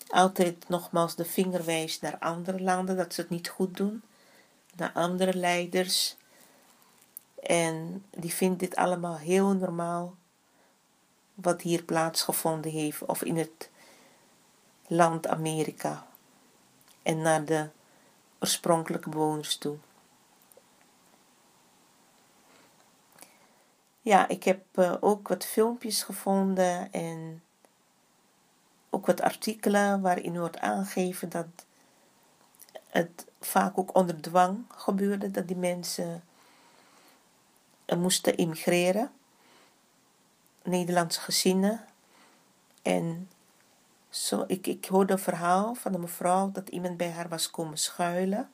Altijd 0.07 0.69
nogmaals 0.69 1.15
de 1.15 1.25
vinger 1.25 1.65
wijst 1.65 2.01
naar 2.01 2.17
andere 2.19 2.61
landen 2.61 2.97
dat 2.97 3.13
ze 3.13 3.21
het 3.21 3.29
niet 3.29 3.49
goed 3.49 3.77
doen. 3.77 4.01
Naar 4.75 4.91
andere 4.93 5.33
leiders. 5.33 6.15
En 7.43 8.05
die 8.09 8.33
vindt 8.33 8.59
dit 8.59 8.75
allemaal 8.75 9.17
heel 9.17 9.53
normaal. 9.53 10.15
Wat 11.33 11.61
hier 11.61 11.83
plaatsgevonden 11.83 12.71
heeft. 12.71 13.05
Of 13.05 13.23
in 13.23 13.37
het 13.37 13.69
land 14.87 15.27
Amerika. 15.27 16.07
En 17.03 17.21
naar 17.21 17.45
de 17.45 17.69
oorspronkelijke 18.39 19.09
bewoners 19.09 19.57
toe. 19.57 19.77
Ja, 24.01 24.27
ik 24.27 24.43
heb 24.43 24.63
uh, 24.75 24.93
ook 24.99 25.27
wat 25.27 25.45
filmpjes 25.45 26.03
gevonden 26.03 26.91
en 26.91 27.43
ook 28.89 29.05
wat 29.05 29.21
artikelen 29.21 30.01
waarin 30.01 30.39
wordt 30.39 30.59
aangegeven 30.59 31.29
dat 31.29 31.47
het 32.87 33.25
vaak 33.39 33.77
ook 33.77 33.95
onder 33.95 34.21
dwang 34.21 34.65
gebeurde, 34.67 35.31
dat 35.31 35.47
die 35.47 35.57
mensen 35.57 36.23
uh, 37.87 37.97
moesten 37.97 38.37
immigreren, 38.37 39.11
Nederlandse 40.63 41.19
gezinnen. 41.19 41.85
En 42.81 43.29
zo, 44.09 44.43
ik, 44.47 44.67
ik 44.67 44.85
hoorde 44.85 45.13
een 45.13 45.19
verhaal 45.19 45.75
van 45.75 45.93
een 45.93 45.99
mevrouw 45.99 46.51
dat 46.51 46.69
iemand 46.69 46.97
bij 46.97 47.11
haar 47.11 47.29
was 47.29 47.51
komen 47.51 47.77
schuilen. 47.77 48.49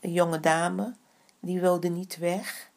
Een 0.00 0.12
jonge 0.12 0.40
dame, 0.40 0.94
die 1.40 1.60
wilde 1.60 1.88
niet 1.88 2.16
weg. 2.16 2.67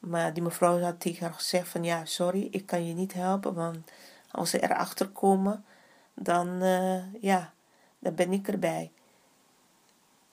Maar 0.00 0.32
die 0.32 0.42
mevrouw 0.42 0.80
had 0.80 1.00
tegen 1.00 1.24
haar 1.24 1.34
gezegd 1.34 1.68
van 1.68 1.84
ja, 1.84 2.04
sorry, 2.04 2.48
ik 2.50 2.66
kan 2.66 2.86
je 2.86 2.94
niet 2.94 3.12
helpen, 3.12 3.54
want 3.54 3.90
als 4.30 4.50
ze 4.50 4.62
erachter 4.62 5.08
komen, 5.08 5.64
dan, 6.14 6.62
uh, 6.62 7.22
ja, 7.22 7.52
dan 7.98 8.14
ben 8.14 8.32
ik 8.32 8.48
erbij. 8.48 8.90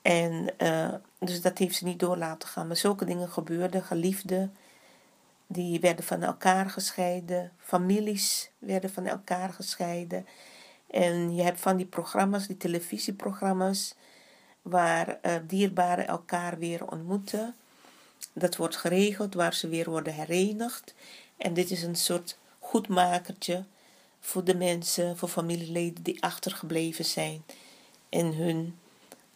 En 0.01 0.53
uh, 0.57 0.93
dus 1.19 1.41
dat 1.41 1.57
heeft 1.57 1.75
ze 1.75 1.83
niet 1.83 1.99
door 1.99 2.17
laten 2.17 2.49
gaan. 2.49 2.67
Maar 2.67 2.75
zulke 2.75 3.05
dingen 3.05 3.29
gebeurden, 3.29 3.83
geliefden, 3.83 4.55
die 5.47 5.79
werden 5.79 6.05
van 6.05 6.23
elkaar 6.23 6.69
gescheiden, 6.69 7.51
families 7.59 8.51
werden 8.59 8.89
van 8.89 9.05
elkaar 9.05 9.53
gescheiden. 9.53 10.27
En 10.89 11.35
je 11.35 11.43
hebt 11.43 11.59
van 11.59 11.77
die 11.77 11.85
programma's, 11.85 12.47
die 12.47 12.57
televisieprogramma's, 12.57 13.95
waar 14.61 15.19
uh, 15.21 15.35
dierbaren 15.47 16.07
elkaar 16.07 16.57
weer 16.57 16.91
ontmoeten. 16.91 17.55
Dat 18.39 18.55
wordt 18.55 18.75
geregeld 18.75 19.33
waar 19.33 19.53
ze 19.53 19.67
weer 19.67 19.89
worden 19.89 20.13
herenigd. 20.13 20.93
En 21.37 21.53
dit 21.53 21.71
is 21.71 21.83
een 21.83 21.95
soort 21.95 22.37
goedmakertje 22.59 23.65
voor 24.19 24.43
de 24.43 24.55
mensen, 24.55 25.17
voor 25.17 25.29
familieleden 25.29 26.03
die 26.03 26.23
achtergebleven 26.23 27.05
zijn 27.05 27.43
en 28.09 28.33
hun 28.33 28.79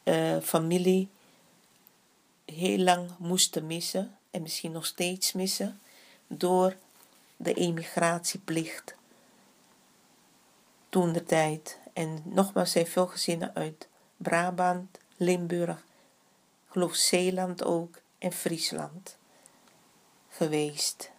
uh, 0.03 0.37
familie 0.39 1.09
heel 2.45 2.77
lang 2.77 3.09
moesten 3.17 3.67
missen 3.67 4.17
en 4.31 4.41
misschien 4.41 4.71
nog 4.71 4.85
steeds 4.85 5.31
missen 5.31 5.79
door 6.27 6.75
de 7.37 7.53
emigratieplicht 7.53 8.95
toen 10.89 11.13
de 11.13 11.23
tijd. 11.23 11.79
En 11.93 12.21
nogmaals 12.25 12.71
zijn 12.71 12.87
veel 12.87 13.07
gezinnen 13.07 13.55
uit 13.55 13.87
Brabant, 14.17 14.97
Limburg, 15.17 15.83
geloof 16.69 16.95
Zeeland 16.95 17.63
ook 17.63 17.99
en 18.21 18.31
Friesland 18.31 19.17
geweest. 20.29 21.11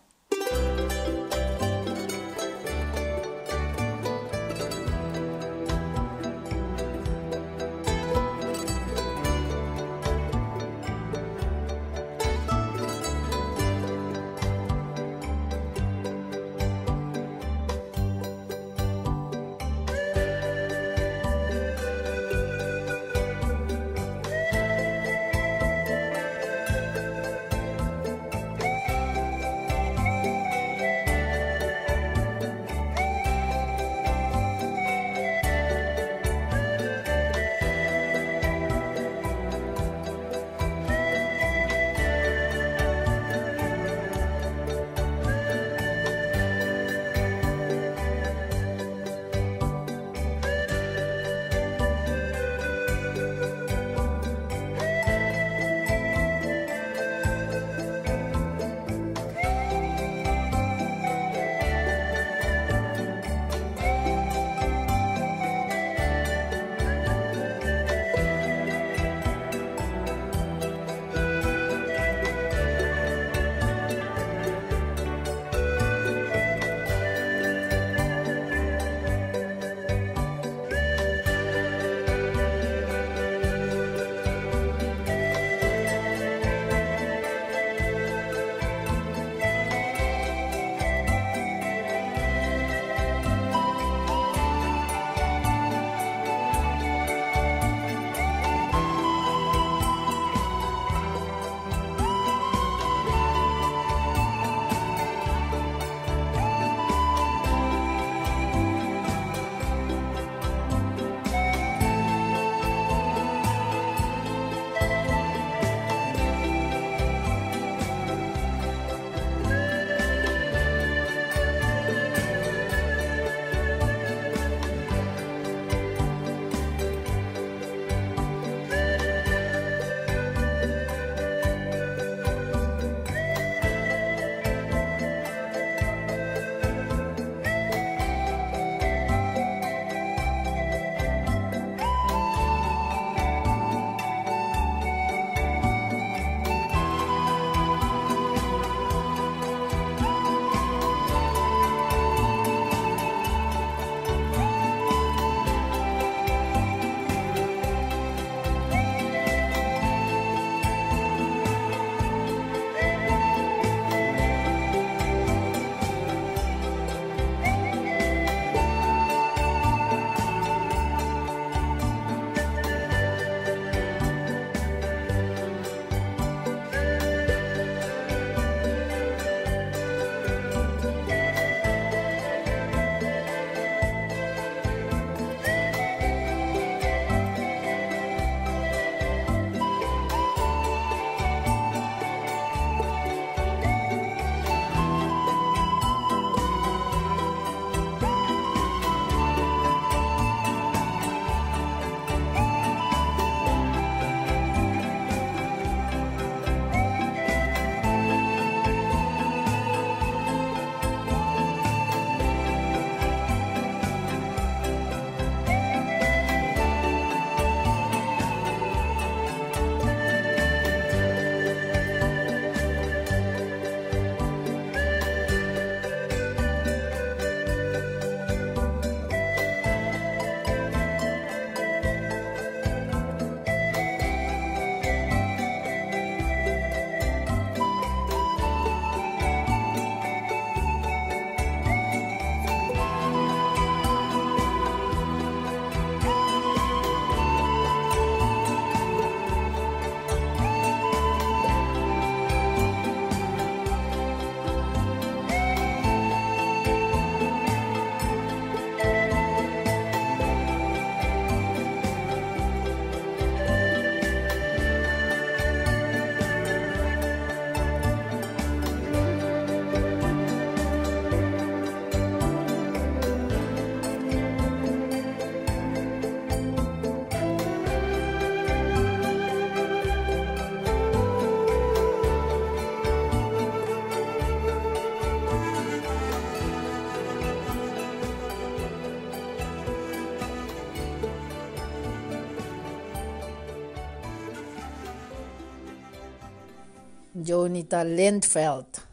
Jonita 297.14 297.82
Lindveld. 297.84 298.86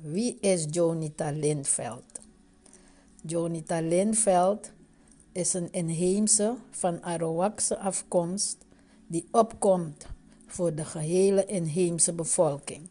Wie 0.00 0.38
is 0.40 0.66
Jonita 0.70 1.30
Lindveld? 1.30 2.20
Jonita 3.22 3.80
Lindveld 3.80 4.70
is 5.32 5.54
een 5.54 5.72
inheemse 5.72 6.56
van 6.70 7.02
Arawakse 7.02 7.78
afkomst 7.78 8.56
die 9.06 9.28
opkomt 9.30 10.06
voor 10.46 10.74
de 10.74 10.84
gehele 10.84 11.46
inheemse 11.46 12.12
bevolking. 12.12 12.88